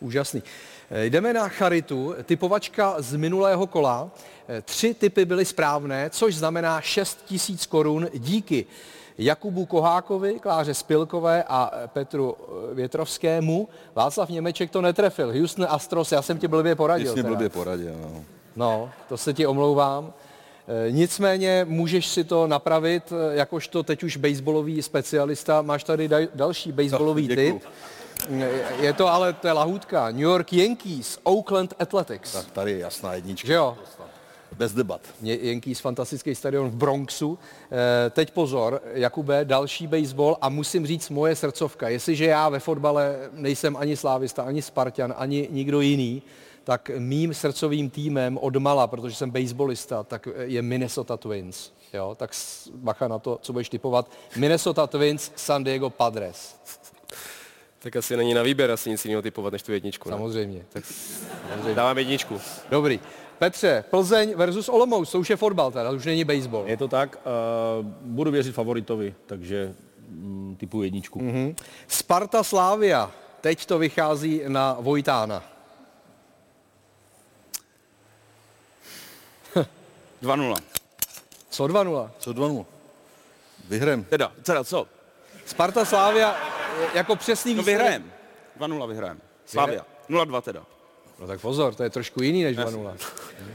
Úžasný. 0.00 0.42
Eh, 0.90 1.04
Jdeme 1.06 1.32
na 1.32 1.48
charitu. 1.48 2.14
Typovačka 2.24 2.94
z 2.98 3.16
minulého 3.16 3.66
kola. 3.66 4.10
Eh, 4.48 4.62
Tři 4.62 4.94
typy 4.94 5.24
byly 5.24 5.44
správné, 5.44 6.10
což 6.10 6.34
znamená 6.34 6.80
6 6.80 7.18
tisíc 7.26 7.66
korun 7.66 8.08
díky 8.14 8.66
Jakubu 9.18 9.66
Kohákovi, 9.66 10.38
Kláře 10.40 10.74
Spilkové 10.74 11.44
a 11.48 11.70
eh, 11.74 11.88
Petru 11.88 12.36
Větrovskému. 12.72 13.68
Václav 13.94 14.28
Němeček 14.28 14.70
to 14.70 14.80
netrefil. 14.82 15.32
Houston 15.32 15.66
Astros, 15.68 16.12
já 16.12 16.22
jsem 16.22 16.38
ti 16.38 16.48
blbě 16.48 16.74
poradil. 16.74 17.14
Teda. 17.14 17.28
blbě 17.28 17.48
poradil. 17.48 17.94
No. 18.02 18.24
No, 18.56 18.90
to 19.08 19.16
se 19.16 19.34
ti 19.34 19.46
omlouvám. 19.46 20.12
E, 20.88 20.90
Nicméně 20.92 21.66
můžeš 21.68 22.06
si 22.06 22.24
to 22.24 22.46
napravit, 22.46 23.12
e, 23.12 23.36
jakožto 23.36 23.82
teď 23.82 24.02
už 24.02 24.16
baseballový 24.16 24.82
specialista. 24.82 25.62
Máš 25.62 25.84
tady 25.84 26.08
další 26.34 26.72
baseballový 26.72 27.26
děkuju. 27.28 27.52
typ. 27.58 27.68
E, 28.42 28.50
Je 28.80 28.92
to 28.92 29.08
ale, 29.08 29.32
to 29.32 29.46
je 29.46 29.52
lahůdka. 29.52 30.10
New 30.10 30.20
York 30.20 30.52
Yankees, 30.52 31.18
Oakland 31.22 31.74
Athletics. 31.78 32.32
Tak 32.32 32.50
tady 32.50 32.72
je 32.72 32.78
jasná 32.78 33.14
jednička. 33.14 33.46
Že 33.46 33.54
jo? 33.54 33.78
Bez 34.56 34.72
debat. 34.72 35.00
Yankees, 35.22 35.80
fantastický 35.80 36.34
stadion 36.34 36.70
v 36.70 36.74
Bronxu. 36.74 37.38
Teď 38.10 38.30
pozor, 38.30 38.82
Jakube, 38.92 39.44
další 39.44 39.86
baseball 39.86 40.36
a 40.40 40.48
musím 40.48 40.86
říct 40.86 41.10
moje 41.10 41.36
srdcovka. 41.36 41.88
Jestliže 41.88 42.24
já 42.24 42.48
ve 42.48 42.60
fotbale 42.60 43.16
nejsem 43.32 43.76
ani 43.76 43.96
slávista, 43.96 44.42
ani 44.42 44.62
Spartan, 44.62 45.14
ani 45.16 45.48
nikdo 45.50 45.80
jiný, 45.80 46.22
tak 46.66 46.90
mým 46.98 47.34
srdcovým 47.34 47.90
týmem 47.90 48.38
od 48.42 48.56
mala, 48.56 48.86
protože 48.86 49.16
jsem 49.16 49.30
baseballista, 49.30 50.02
tak 50.02 50.28
je 50.42 50.62
Minnesota 50.62 51.16
Twins. 51.16 51.72
Jo, 51.94 52.14
tak 52.18 52.30
bacha 52.74 53.08
na 53.08 53.18
to, 53.18 53.38
co 53.42 53.52
budeš 53.52 53.68
typovat. 53.68 54.10
Minnesota 54.36 54.86
Twins, 54.86 55.32
San 55.36 55.64
Diego 55.64 55.90
Padres. 55.90 56.56
Tak 57.78 57.96
asi 57.96 58.16
není 58.16 58.34
na 58.34 58.42
výběr 58.42 58.70
asi 58.70 58.90
nic 58.90 59.04
jiného 59.04 59.22
typovat 59.22 59.52
než 59.52 59.62
tu 59.62 59.72
jedničku. 59.72 60.10
Ne? 60.10 60.16
Samozřejmě. 60.16 60.64
Tak 60.72 60.84
dávám 61.74 61.98
jedničku. 61.98 62.40
Dobrý. 62.70 63.00
Petře, 63.38 63.84
Plzeň 63.90 64.34
versus 64.36 64.68
Olomouc, 64.68 65.10
to 65.10 65.20
už 65.20 65.30
je 65.30 65.36
fotbal 65.36 65.70
teda, 65.70 65.90
to 65.90 65.96
už 65.96 66.04
není 66.04 66.24
baseball. 66.24 66.64
Je 66.66 66.76
to 66.76 66.88
tak, 66.88 67.18
uh, 67.80 67.86
budu 68.00 68.30
věřit 68.30 68.52
favoritovi, 68.52 69.14
takže 69.26 69.74
mm, 70.08 70.56
typu 70.58 70.82
jedničku. 70.82 71.22
Mhm. 71.22 71.54
Sparta 71.88 72.42
Slávia, 72.42 73.10
teď 73.40 73.66
to 73.66 73.78
vychází 73.78 74.42
na 74.48 74.76
Vojtána. 74.80 75.55
2-0. 80.22 80.56
Co 81.50 81.64
2-0? 81.66 82.10
Co 82.18 82.30
2-0? 82.32 82.64
Vyhrem. 83.68 84.04
Teda, 84.04 84.32
teda 84.42 84.64
co? 84.64 84.86
Sparta 85.46 85.84
Slávia 85.84 86.36
jako 86.94 87.16
přesný 87.16 87.54
No 87.54 87.58
výsledek. 87.62 87.78
vyhrajem. 87.80 88.12
2-0 88.60 88.88
vyhrajem. 88.88 89.20
Slavia. 89.46 89.86
0-2 90.10 90.40
teda. 90.42 90.62
No 91.18 91.26
tak 91.26 91.40
pozor, 91.40 91.74
to 91.74 91.82
je 91.82 91.90
trošku 91.90 92.22
jiný 92.22 92.44
než 92.44 92.56
2-0. 92.58 92.96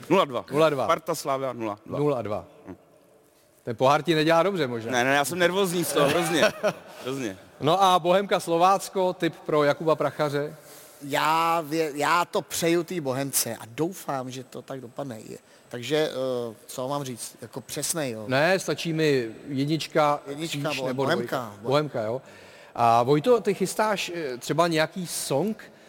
0-2. 0.09 0.43
0-2. 0.43 0.83
Sparta 0.83 1.15
Slavia 1.15 1.53
0-2. 1.53 1.77
0-2. 1.89 2.43
Ten 3.63 3.75
pohár 3.75 4.01
ti 4.01 4.15
nedělá 4.15 4.43
dobře 4.43 4.67
možná. 4.67 4.91
Ne, 4.91 5.03
ne, 5.03 5.15
já 5.15 5.25
jsem 5.25 5.39
nervózní 5.39 5.85
z 5.85 5.93
toho, 5.93 6.07
hrozně. 6.09 6.43
Hrozně. 7.03 7.37
No 7.59 7.83
a 7.83 7.99
Bohemka 7.99 8.39
Slovácko, 8.39 9.13
tip 9.13 9.35
pro 9.45 9.63
Jakuba 9.63 9.95
Prachaře. 9.95 10.55
Já, 11.03 11.65
já 11.93 12.25
to 12.25 12.41
přeju 12.41 12.83
té 12.83 13.01
Bohemce 13.01 13.55
a 13.55 13.61
doufám, 13.67 14.31
že 14.31 14.43
to 14.43 14.61
tak 14.61 14.81
dopadne. 14.81 15.19
Takže, 15.69 16.09
uh, 16.47 16.55
co 16.67 16.87
mám 16.87 17.03
říct, 17.03 17.37
jako 17.41 17.61
přesnej, 17.61 18.11
jo. 18.11 18.25
Ne, 18.27 18.59
stačí 18.59 18.93
mi 18.93 19.29
jednička, 19.47 20.19
Jednička, 20.27 20.69
kříž 20.69 20.81
Bo- 20.81 20.87
nebo 20.87 21.03
Bohemka. 21.03 21.37
dvojka. 21.37 21.61
Bohemka, 21.61 22.01
jo. 22.01 22.21
A 22.75 23.03
Vojto, 23.03 23.41
ty 23.41 23.53
chystáš 23.53 24.11
eh, 24.15 24.37
třeba 24.37 24.67
nějaký 24.67 25.07
song 25.07 25.63
eh, 25.63 25.80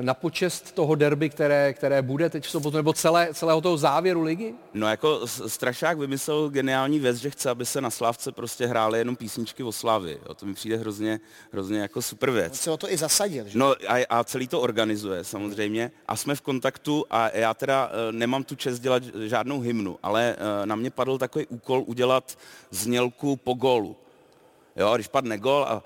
na 0.00 0.14
počest 0.14 0.72
toho 0.74 0.94
derby, 0.94 1.30
které, 1.30 1.72
které 1.72 2.02
bude 2.02 2.30
teď 2.30 2.44
v 2.44 2.50
sobotu, 2.50 2.76
nebo 2.76 2.92
celé, 2.92 3.28
celého 3.34 3.60
toho 3.60 3.76
závěru 3.76 4.22
ligy? 4.22 4.54
No 4.74 4.88
jako 4.88 5.26
Strašák 5.26 5.98
vymyslel 5.98 6.48
geniální 6.48 6.98
věc, 6.98 7.16
že 7.16 7.30
chce, 7.30 7.50
aby 7.50 7.66
se 7.66 7.80
na 7.80 7.90
Slávce 7.90 8.32
prostě 8.32 8.66
hrály 8.66 8.98
jenom 8.98 9.16
písničky 9.16 9.62
o 9.62 9.72
Slavy. 9.72 10.18
Jo, 10.28 10.34
to 10.34 10.46
mi 10.46 10.54
přijde 10.54 10.76
hrozně, 10.76 11.20
hrozně 11.52 11.80
jako 11.80 12.02
super 12.02 12.28
On 12.28 12.34
věc. 12.34 12.60
se 12.60 12.70
o 12.70 12.76
to 12.76 12.92
i 12.92 12.96
zasadil, 12.96 13.48
že? 13.48 13.58
No 13.58 13.74
a, 13.88 14.06
a 14.08 14.24
celý 14.24 14.48
to 14.48 14.60
organizuje 14.60 15.24
samozřejmě 15.24 15.90
a 16.08 16.16
jsme 16.16 16.34
v 16.34 16.40
kontaktu 16.40 17.04
a 17.10 17.30
já 17.36 17.54
teda 17.54 17.90
eh, 17.92 18.12
nemám 18.12 18.44
tu 18.44 18.54
čest 18.54 18.78
dělat 18.80 19.02
žádnou 19.02 19.60
hymnu, 19.60 19.98
ale 20.02 20.36
eh, 20.38 20.66
na 20.66 20.76
mě 20.76 20.90
padl 20.90 21.18
takový 21.18 21.46
úkol 21.46 21.82
udělat 21.86 22.38
znělku 22.70 23.36
po 23.36 23.54
gólu. 23.54 23.96
Jo, 24.76 24.94
když 24.94 25.08
padne 25.08 25.38
gól 25.38 25.64
a 25.68 25.82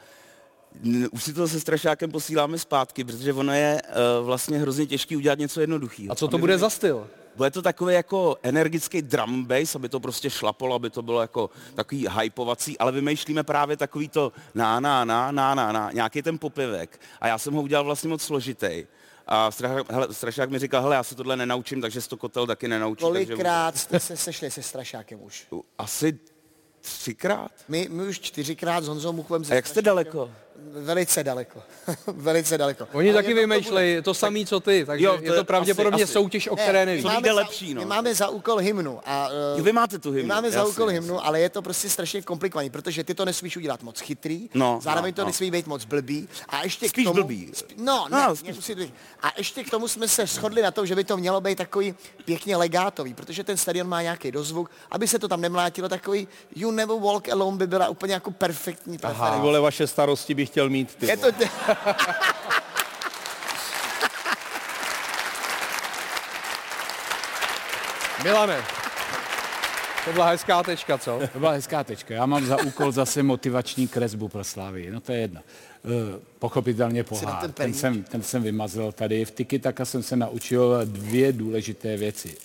už 1.13 1.25
si 1.25 1.33
to 1.33 1.49
se 1.49 1.61
Strašákem 1.61 2.11
posíláme 2.11 2.59
zpátky, 2.59 3.05
protože 3.05 3.33
ono 3.33 3.53
je 3.53 3.83
eh, 3.85 3.93
vlastně 4.23 4.59
hrozně 4.59 4.87
těžký 4.87 5.17
udělat 5.17 5.39
něco 5.39 5.61
jednoduchého. 5.61 6.13
A 6.13 6.15
co 6.15 6.29
to 6.29 6.39
bude 6.39 6.59
za 6.59 6.71
styl? 6.71 7.07
Bude 7.37 7.51
to 7.51 7.63
takový 7.63 7.95
jako 7.95 8.37
energický 8.43 9.03
drum 9.03 9.45
bass, 9.45 9.75
aby 9.75 9.89
to 9.89 10.01
prostě 10.01 10.31
šlapalo, 10.31 10.75
aby 10.75 10.91
to 10.91 11.03
bylo 11.03 11.21
jako 11.21 11.51
takový 11.75 12.09
hypovací, 12.21 12.79
ale 12.79 12.93
vymýšlíme 12.93 13.43
právě 13.43 13.77
takový 13.77 14.09
to 14.09 14.33
na, 14.55 14.81
na, 14.81 15.05
na, 15.05 15.31
na, 15.31 15.55
na, 15.55 15.73
na, 15.73 15.91
nějaký 15.93 16.23
ten 16.23 16.39
popivek. 16.39 17.01
A 17.21 17.29
já 17.29 17.39
jsem 17.39 17.55
ho 17.55 17.63
udělal 17.63 17.85
vlastně 17.85 18.11
moc 18.11 18.23
složitý. 18.23 18.85
A 19.27 19.51
Strašák, 19.51 19.93
hele, 19.93 20.15
Strašák 20.15 20.51
mi 20.51 20.59
říkal, 20.59 20.83
hele, 20.83 20.97
já 20.97 21.03
se 21.03 21.15
tohle 21.15 21.37
nenaučím, 21.37 21.81
takže 21.81 22.01
si 22.01 22.09
to 22.09 22.17
kotel 22.17 22.47
taky 22.47 22.69
nenaučí. 22.69 23.01
Kolikrát 23.01 23.79
jste 23.79 24.01
se 24.01 24.17
sešli 24.17 24.51
se 24.51 24.63
Strašákem 24.63 25.23
už? 25.23 25.47
Takže 25.51 25.63
asi 25.79 26.19
třikrát. 26.81 27.51
My, 27.69 27.89
my 27.91 28.03
už 28.09 28.21
čtyřikrát 28.21 28.85
s 28.85 28.89
Honzou 28.89 29.13
Muchovem. 29.13 29.43
A 29.51 29.55
jak 29.55 29.67
jste 29.67 29.83
daleko? 29.83 30.31
Velice 30.73 31.25
daleko. 31.25 31.62
Velice 32.07 32.59
daleko. 32.59 32.88
Oni 32.93 33.09
Ale 33.11 33.23
taky 33.23 33.29
je 33.31 33.35
to- 33.35 33.40
to 33.40 33.49
vymýšlejí 33.49 34.03
to 34.03 34.14
samé, 34.14 34.45
co 34.47 34.61
ty, 34.61 34.85
takže 34.87 35.05
Jo, 35.07 35.17
to 35.17 35.25
je 35.25 35.31
to 35.31 35.37
je 35.37 35.45
pravděpodobně 35.45 36.05
asi- 36.05 36.12
soutěž, 36.12 36.49
o 36.49 36.57
Ne, 36.57 36.62
které 36.62 36.81
my 36.81 36.87
nevíš. 36.87 37.03
za- 37.25 37.33
lepší, 37.35 37.75
no. 37.75 37.81
My 37.81 37.87
máme 37.87 38.14
za 38.14 38.29
úkol 38.29 38.57
hymnu. 38.57 39.01
A, 39.07 39.29
uh, 39.29 39.59
Jo, 39.59 39.64
vy 39.64 39.73
máte 39.73 39.99
tu 39.99 40.11
hymnu, 40.11 40.23
My 40.29 40.35
máme 40.35 40.51
za 40.51 40.59
jasně, 40.59 40.71
úkol 40.73 40.87
jasně. 40.90 41.01
hymnu, 41.01 41.27
ale 41.27 41.40
je 41.40 41.49
to 41.49 41.62
prostě 41.62 41.90
strašně 41.90 42.23
komplikovaný, 42.23 42.71
protože 42.71 43.05
ty 43.05 43.14
to 43.14 43.25
nesmíš 43.25 43.57
udělat 43.57 43.83
moc 43.83 44.01
chytrý, 44.01 44.51
No, 44.55 44.79
zároveň 44.83 45.12
no, 45.12 45.17
to 45.17 45.23
no. 45.23 45.27
nesmí 45.27 45.51
být 45.51 45.67
moc 45.67 45.85
blbý. 45.85 46.29
A 46.49 46.62
ještě 46.64 46.88
Spíš 46.88 47.05
k 47.05 47.09
tomu, 47.09 47.14
blbý. 47.14 47.51
Sp- 47.53 47.75
no, 47.77 48.07
No, 48.11 48.19
ne, 48.29 48.37
spíš- 48.37 48.71
být. 48.77 48.95
A 49.23 49.33
ještě 49.38 49.64
k 49.64 49.71
tomu 49.71 49.88
jsme 49.88 50.09
se 50.09 50.27
shodli 50.27 50.62
na 50.62 50.71
tom, 50.71 50.87
že 50.87 50.95
by 50.97 51.05
to 51.05 51.17
mělo 51.17 51.40
být 51.40 51.59
takový 51.59 51.95
pěkně 52.25 52.57
legátový, 52.57 53.14
protože 53.14 53.45
ten 53.45 53.57
stadion 53.57 53.88
má 53.88 54.03
nějaký 54.03 54.33
dozvuk, 54.33 54.71
aby 54.90 55.09
se 55.09 55.19
to 55.19 55.29
tam 55.29 55.40
nemlátilo, 55.40 55.88
takový 55.88 56.29
You 56.57 56.71
Never 56.71 56.97
Walk 57.01 57.29
Alone 57.29 57.57
by 57.57 57.67
byla 57.67 57.88
úplně 57.88 58.12
jako 58.14 58.31
perfektní 58.31 58.97
Ty 58.97 59.01
preference. 59.01 59.40
vole, 59.40 59.61
vaše 59.61 59.87
starosti 59.87 60.35
bych 60.45 60.51
chtěl 60.51 60.71
mít. 60.71 60.95
Ty 60.95 61.07
Je 61.07 61.17
to, 61.17 61.27
Milane, 68.25 68.57
to 70.05 70.13
byla 70.13 70.27
hezká 70.29 70.63
tečka, 70.63 70.99
co? 70.99 71.21
To 71.33 71.39
byla 71.39 71.51
hezká 71.53 71.85
tečka. 71.85 72.15
Já 72.15 72.27
mám 72.27 72.47
za 72.47 72.63
úkol 72.63 72.93
zase 72.93 73.23
motivační 73.23 73.89
kresbu 73.89 74.29
pro 74.29 74.45
Slávy. 74.45 74.91
No 74.91 75.01
to 75.01 75.13
je 75.13 75.19
jedno. 75.19 75.41
Eh, 75.85 76.21
Pochopitelně 76.39 77.05
pohár. 77.05 77.41
ten 77.43 77.53
Ten 77.53 77.75
jsem, 77.75 78.03
ten 78.03 78.23
jsem 78.23 78.43
vymazal 78.43 78.93
tady. 78.93 79.25
V 79.25 79.31
Tiki 79.31 79.59
Taka 79.59 79.85
jsem 79.85 80.03
se 80.03 80.17
naučil 80.17 80.81
dvě 80.85 81.33
důležité 81.33 81.97
věci. 81.97 82.37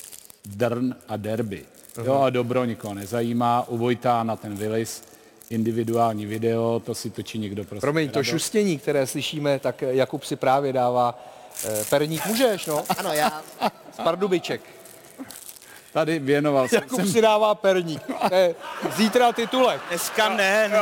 Drn 0.45 0.95
a 1.07 1.17
derby. 1.17 1.65
Jo 2.05 2.21
a 2.21 2.29
dobro 2.29 2.65
nikoho 2.65 2.93
nezajímá. 2.93 3.67
U 3.67 3.77
Vojtána 3.77 4.35
ten 4.35 4.55
Willis, 4.55 5.03
individuální 5.49 6.25
video, 6.25 6.81
to 6.85 6.95
si 6.95 7.09
točí 7.09 7.39
někdo 7.39 7.63
prostě. 7.63 7.81
Promiň, 7.81 8.09
to 8.09 8.23
šustění, 8.23 8.79
které 8.79 9.07
slyšíme, 9.07 9.59
tak 9.59 9.81
Jakub 9.81 10.23
si 10.23 10.35
právě 10.35 10.73
dává 10.73 11.23
eh, 11.65 11.85
perník. 11.89 12.25
Můžeš, 12.25 12.65
no? 12.65 12.83
ano, 12.97 13.13
já, 13.13 13.41
Z 13.93 13.97
Pardubiček. 14.03 14.61
Tady 15.93 16.19
věnoval 16.19 16.67
jsem, 16.67 16.75
Jakub 16.75 16.95
jsem 16.95 17.11
si 17.11 17.21
dává 17.21 17.55
perník. 17.55 18.01
To 18.29 18.35
je 18.35 18.55
zítra 18.95 19.31
titulek. 19.31 19.81
Dneska 19.89 20.29
ne, 20.29 20.69
ne. 20.69 20.81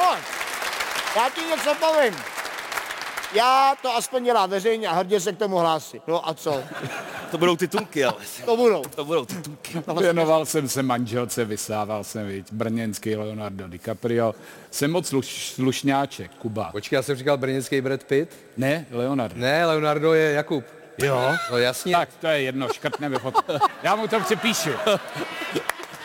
O, 0.00 0.16
já 1.16 1.30
ti 1.34 1.40
něco 1.40 1.74
povím. 1.74 2.16
Já 3.32 3.74
to 3.82 3.96
aspoň 3.96 4.24
dělám 4.24 4.50
veřejně 4.50 4.88
a 4.88 4.92
hrdě 4.92 5.20
se 5.20 5.32
k 5.32 5.38
tomu 5.38 5.56
hlásí. 5.56 6.00
No 6.06 6.28
a 6.28 6.34
co? 6.34 6.62
To 7.30 7.38
budou 7.38 7.56
titulky, 7.56 8.04
ale. 8.04 8.16
To 8.44 8.56
budou. 8.56 8.82
To 8.82 9.04
budou 9.04 9.24
titulky. 9.24 9.82
Věnoval 10.00 10.46
jsem 10.46 10.68
se 10.68 10.82
manželce, 10.82 11.44
vysával 11.44 12.04
jsem, 12.04 12.26
viď, 12.26 12.46
brněnský 12.52 13.16
Leonardo 13.16 13.68
DiCaprio. 13.68 14.34
Jsem 14.70 14.90
moc 14.90 15.08
sluš, 15.08 15.52
slušňáček, 15.54 16.30
Kuba. 16.34 16.68
Počkej, 16.72 16.96
já 16.96 17.02
jsem 17.02 17.16
říkal 17.16 17.36
brněnský 17.36 17.80
Brad 17.80 18.04
Pitt. 18.04 18.32
Ne, 18.56 18.86
Leonardo. 18.90 19.40
Ne, 19.40 19.66
Leonardo 19.66 20.14
je 20.14 20.32
Jakub. 20.32 20.64
Jo? 20.98 21.32
No 21.50 21.58
jasně. 21.58 21.92
Tak 21.96 22.08
to 22.20 22.26
je 22.26 22.42
jedno, 22.42 22.68
škrtneme 22.68 23.18
fotku. 23.18 23.52
Já 23.82 23.96
mu 23.96 24.08
to 24.08 24.20
připíšu. 24.20 24.70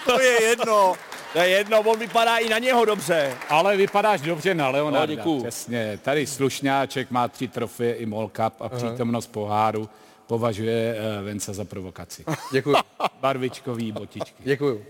To 0.06 0.22
je 0.22 0.44
jedno. 0.44 0.94
To 1.34 1.40
je 1.42 1.50
jedno, 1.50 1.80
on 1.80 2.00
vypadá 2.00 2.38
i 2.38 2.50
na 2.50 2.58
něho 2.60 2.86
dobře. 2.86 3.34
Ale 3.50 3.78
vypadáš 3.78 4.22
dobře 4.22 4.56
na 4.56 4.70
Leonarda. 4.70 5.00
No, 5.00 5.16
děkuju. 5.16 5.42
Přesně. 5.44 6.00
Tady 6.02 6.28
slušňáček 6.28 7.12
má 7.12 7.28
tři 7.28 7.48
trofeje 7.48 7.94
i 7.96 8.06
Mall 8.06 8.28
Cup 8.36 8.62
a 8.62 8.70
přítomnost 8.70 9.28
poháru 9.28 9.90
považuje 10.28 10.96
uh, 10.96 11.26
Venca 11.26 11.54
za 11.54 11.66
provokaci. 11.66 12.26
Děkuji. 12.52 12.76
Barvičkový 13.20 13.92
botičky. 13.92 14.44
Děkuji. 14.44 14.86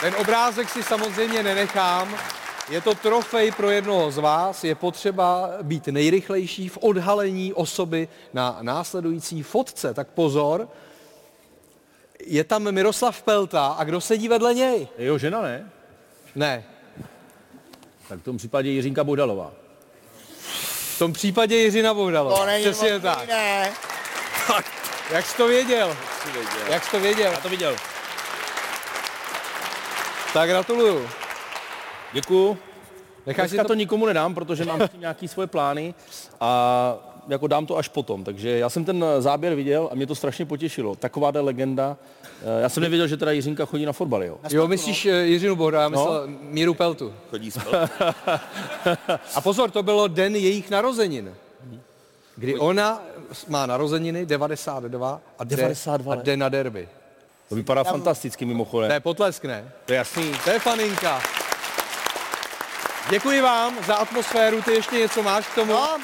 Ten 0.00 0.14
obrázek 0.14 0.68
si 0.68 0.82
samozřejmě 0.82 1.42
nenechám. 1.42 2.14
Je 2.70 2.80
to 2.80 2.94
trofej 2.94 3.50
pro 3.52 3.70
jednoho 3.70 4.10
z 4.10 4.18
vás. 4.18 4.64
Je 4.64 4.74
potřeba 4.74 5.50
být 5.62 5.86
nejrychlejší 5.86 6.68
v 6.68 6.78
odhalení 6.80 7.52
osoby 7.52 8.08
na 8.32 8.58
následující 8.62 9.42
fotce. 9.42 9.94
Tak 9.94 10.08
pozor. 10.08 10.68
Je 12.26 12.44
tam 12.44 12.72
Miroslav 12.72 13.22
Pelta 13.22 13.66
a 13.66 13.84
kdo 13.84 14.00
sedí 14.00 14.28
vedle 14.28 14.54
něj? 14.54 14.88
Je 14.98 15.04
jeho 15.04 15.18
žena, 15.18 15.42
ne? 15.42 15.70
Ne. 16.34 16.64
Tak 18.08 18.20
v 18.20 18.22
tom 18.22 18.36
případě 18.36 18.70
Jiřinka 18.70 19.04
Bohdalová. 19.04 19.52
V 21.00 21.02
tom 21.02 21.12
případě 21.12 21.56
Jiřina 21.56 21.94
Bohdalová. 21.94 22.36
To 22.36 22.46
není 22.46 22.64
Přesně 22.64 22.92
možný, 22.92 23.02
tak. 23.02 23.28
Ne. 23.28 23.72
Jak 25.10 25.26
jsi 25.26 25.36
to 25.36 25.48
věděl? 25.48 25.96
Jak 26.68 26.84
jsi 26.84 26.90
to 26.90 27.00
věděl? 27.00 27.32
Já 27.32 27.40
to 27.40 27.48
viděl. 27.48 27.76
Tak 30.32 30.48
gratuluju. 30.48 31.08
Děkuju. 32.12 32.58
Necháš 33.26 33.50
Dneska 33.50 33.62
si 33.62 33.64
to... 33.64 33.68
to- 33.68 33.74
nikomu 33.74 34.06
nedám, 34.06 34.34
protože 34.34 34.64
mám 34.64 34.80
s 34.80 34.88
tím 34.90 35.00
nějaký 35.00 35.28
svoje 35.28 35.46
plány 35.46 35.94
a 36.40 36.94
jako 37.30 37.46
dám 37.46 37.66
to 37.66 37.76
až 37.76 37.88
potom. 37.88 38.24
Takže 38.24 38.58
já 38.58 38.70
jsem 38.70 38.84
ten 38.84 39.04
záběr 39.18 39.54
viděl 39.54 39.88
a 39.92 39.94
mě 39.94 40.06
to 40.06 40.14
strašně 40.14 40.46
potěšilo. 40.46 40.94
Takováhle 40.96 41.40
legenda. 41.40 41.96
Eh, 42.58 42.62
Já 42.62 42.68
jsem 42.68 42.82
nevěděl, 42.82 43.06
že 43.06 43.16
teda 43.16 43.30
Jiřinka 43.32 43.64
chodí 43.66 43.86
na 43.86 43.92
fotbal, 43.92 44.24
jo. 44.24 44.38
Jo, 44.50 44.68
myslíš 44.68 45.06
eh, 45.06 45.10
Jiřinu 45.10 45.56
Bohda, 45.56 45.80
já 45.82 45.88
No. 45.88 45.90
myslel 45.90 46.24
Míru 46.40 46.74
Peltu. 46.74 47.14
Chodí 47.30 47.50
spolu. 47.50 47.76
A 49.34 49.40
pozor, 49.40 49.70
to 49.70 49.82
bylo 49.82 50.08
den 50.08 50.36
jejich 50.36 50.70
narozenin. 50.70 51.34
Kdy 52.36 52.58
ona 52.58 53.02
má 53.48 53.66
narozeniny 53.66 54.26
92 54.26 55.20
a 55.38 55.44
jde, 55.44 55.56
92 55.56 56.12
a 56.12 56.16
let. 56.16 56.24
jde 56.24 56.36
na 56.36 56.48
derby. 56.48 56.88
To 57.48 57.54
vypadá 57.54 57.84
fantasticky 57.84 58.44
mimochodem. 58.44 58.88
To 58.88 58.94
je 58.94 59.00
potlesk, 59.00 59.44
ne? 59.44 59.72
To 59.86 59.92
je 59.92 59.96
jasný. 59.96 60.32
To 60.44 60.50
je 60.50 60.58
faninka. 60.58 61.20
Děkuji 63.10 63.40
vám 63.40 63.74
za 63.86 63.94
atmosféru. 63.94 64.62
Ty 64.62 64.72
ještě 64.72 64.96
něco 64.96 65.22
máš 65.22 65.46
k 65.46 65.54
tomu? 65.54 65.72
No, 65.72 65.98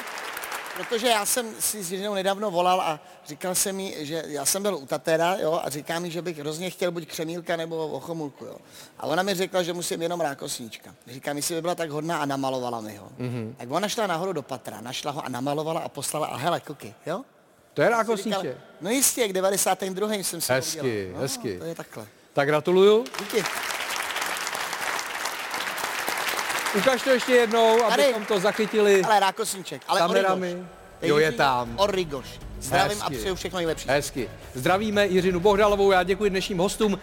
protože 0.77 1.07
já 1.07 1.25
jsem 1.25 1.45
si 1.59 1.83
s 1.83 1.91
Jiřinou 1.91 2.13
nedávno 2.13 2.51
volal 2.51 2.81
a 2.81 2.99
říkal 3.27 3.55
jsem 3.55 3.75
mi, 3.75 3.95
že 4.05 4.23
já 4.27 4.45
jsem 4.45 4.61
byl 4.63 4.75
u 4.75 4.85
Tatera, 4.85 5.35
jo, 5.41 5.61
a 5.63 5.69
říká 5.69 5.99
mi, 5.99 6.11
že 6.11 6.21
bych 6.21 6.37
hrozně 6.39 6.69
chtěl 6.69 6.91
buď 6.91 7.07
křemílka 7.07 7.55
nebo 7.55 7.87
ochomulku, 7.87 8.45
jo. 8.45 8.57
A 8.99 9.05
ona 9.05 9.23
mi 9.23 9.33
řekla, 9.33 9.63
že 9.63 9.73
musím 9.73 10.01
jenom 10.01 10.21
rákosníčka. 10.21 10.95
Říká 11.07 11.33
mi, 11.33 11.41
si 11.41 11.53
by 11.53 11.61
byla 11.61 11.75
tak 11.75 11.89
hodná 11.89 12.17
a 12.17 12.25
namalovala 12.25 12.81
mi 12.81 12.95
ho. 12.95 13.09
Mhm. 13.17 13.55
Tak 13.57 13.71
ona 13.71 13.87
šla 13.87 14.07
nahoru 14.07 14.33
do 14.33 14.41
patra, 14.41 14.81
našla 14.81 15.11
ho 15.11 15.25
a 15.25 15.29
namalovala 15.29 15.79
a 15.79 15.89
poslala 15.89 16.27
a 16.27 16.37
hele, 16.37 16.59
kuky, 16.59 16.93
jo? 17.05 17.21
To 17.73 17.81
je 17.81 17.89
rákosníček. 17.89 18.57
No 18.81 18.89
jistě, 18.89 19.27
k 19.27 19.33
92. 19.33 20.13
jsem 20.13 20.41
si 20.41 20.51
ho 20.51 20.55
Hezky, 20.55 20.79
udělal. 20.79 21.13
No, 21.13 21.19
hezky. 21.19 21.57
To 21.59 21.65
je 21.65 21.75
takhle. 21.75 22.07
Tak 22.33 22.47
gratuluju. 22.47 23.05
Díky. 23.19 23.43
Ukaž 26.75 27.01
to 27.01 27.09
ještě 27.09 27.31
jednou, 27.33 27.79
Tady. 27.89 28.03
abychom 28.03 28.25
to 28.25 28.39
zachytili 28.39 29.01
Ale 29.03 29.19
rákosníček, 29.19 29.81
ale 29.87 29.99
kamerami. 29.99 30.51
Origoš. 30.51 30.67
Jo, 31.01 31.17
je 31.17 31.31
tam. 31.31 31.73
Origoš. 31.77 32.25
Zdravím 32.59 32.97
Hezky. 32.97 33.15
a 33.15 33.19
přeju 33.19 33.35
všechno 33.35 33.57
nejlepší. 33.57 33.89
Hezky. 33.89 34.29
Zdravíme 34.53 35.07
Jiřinu 35.07 35.39
Bohdalovou, 35.39 35.91
já 35.91 36.03
děkuji 36.03 36.29
dnešním 36.29 36.57
hostům. 36.57 36.99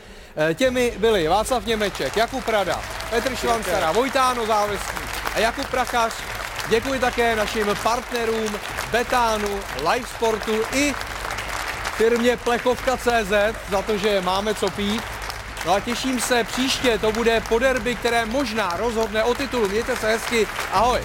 Eh, 0.50 0.54
Těmi 0.54 0.92
byli 0.98 1.28
Václav 1.28 1.66
Němeček, 1.66 2.16
Jakub 2.16 2.44
Prada, 2.44 2.82
Petr 3.10 3.36
Švancara, 3.36 3.92
Vojtáno 3.92 4.46
Závestný 4.46 5.00
a 5.34 5.38
Jakub 5.38 5.66
Prachař. 5.66 6.12
Děkuji 6.68 6.98
také 7.00 7.36
našim 7.36 7.66
partnerům 7.82 8.56
Betánu, 8.92 9.60
Live 9.92 10.08
Sportu 10.08 10.62
i 10.72 10.94
firmě 11.96 12.36
Plechovka.cz 12.36 13.32
za 13.70 13.82
to, 13.86 13.98
že 13.98 14.20
máme 14.20 14.54
co 14.54 14.70
pít. 14.70 15.02
No 15.64 15.72
a 15.72 15.80
těším 15.80 16.20
se 16.20 16.44
příště, 16.44 16.98
to 16.98 17.12
bude 17.12 17.40
po 17.48 17.58
derby, 17.58 17.94
které 17.94 18.26
možná 18.26 18.76
rozhodne 18.76 19.24
o 19.24 19.34
titul. 19.34 19.68
Mějte 19.68 19.96
se 19.96 20.06
hezky, 20.06 20.46
ahoj. 20.72 21.00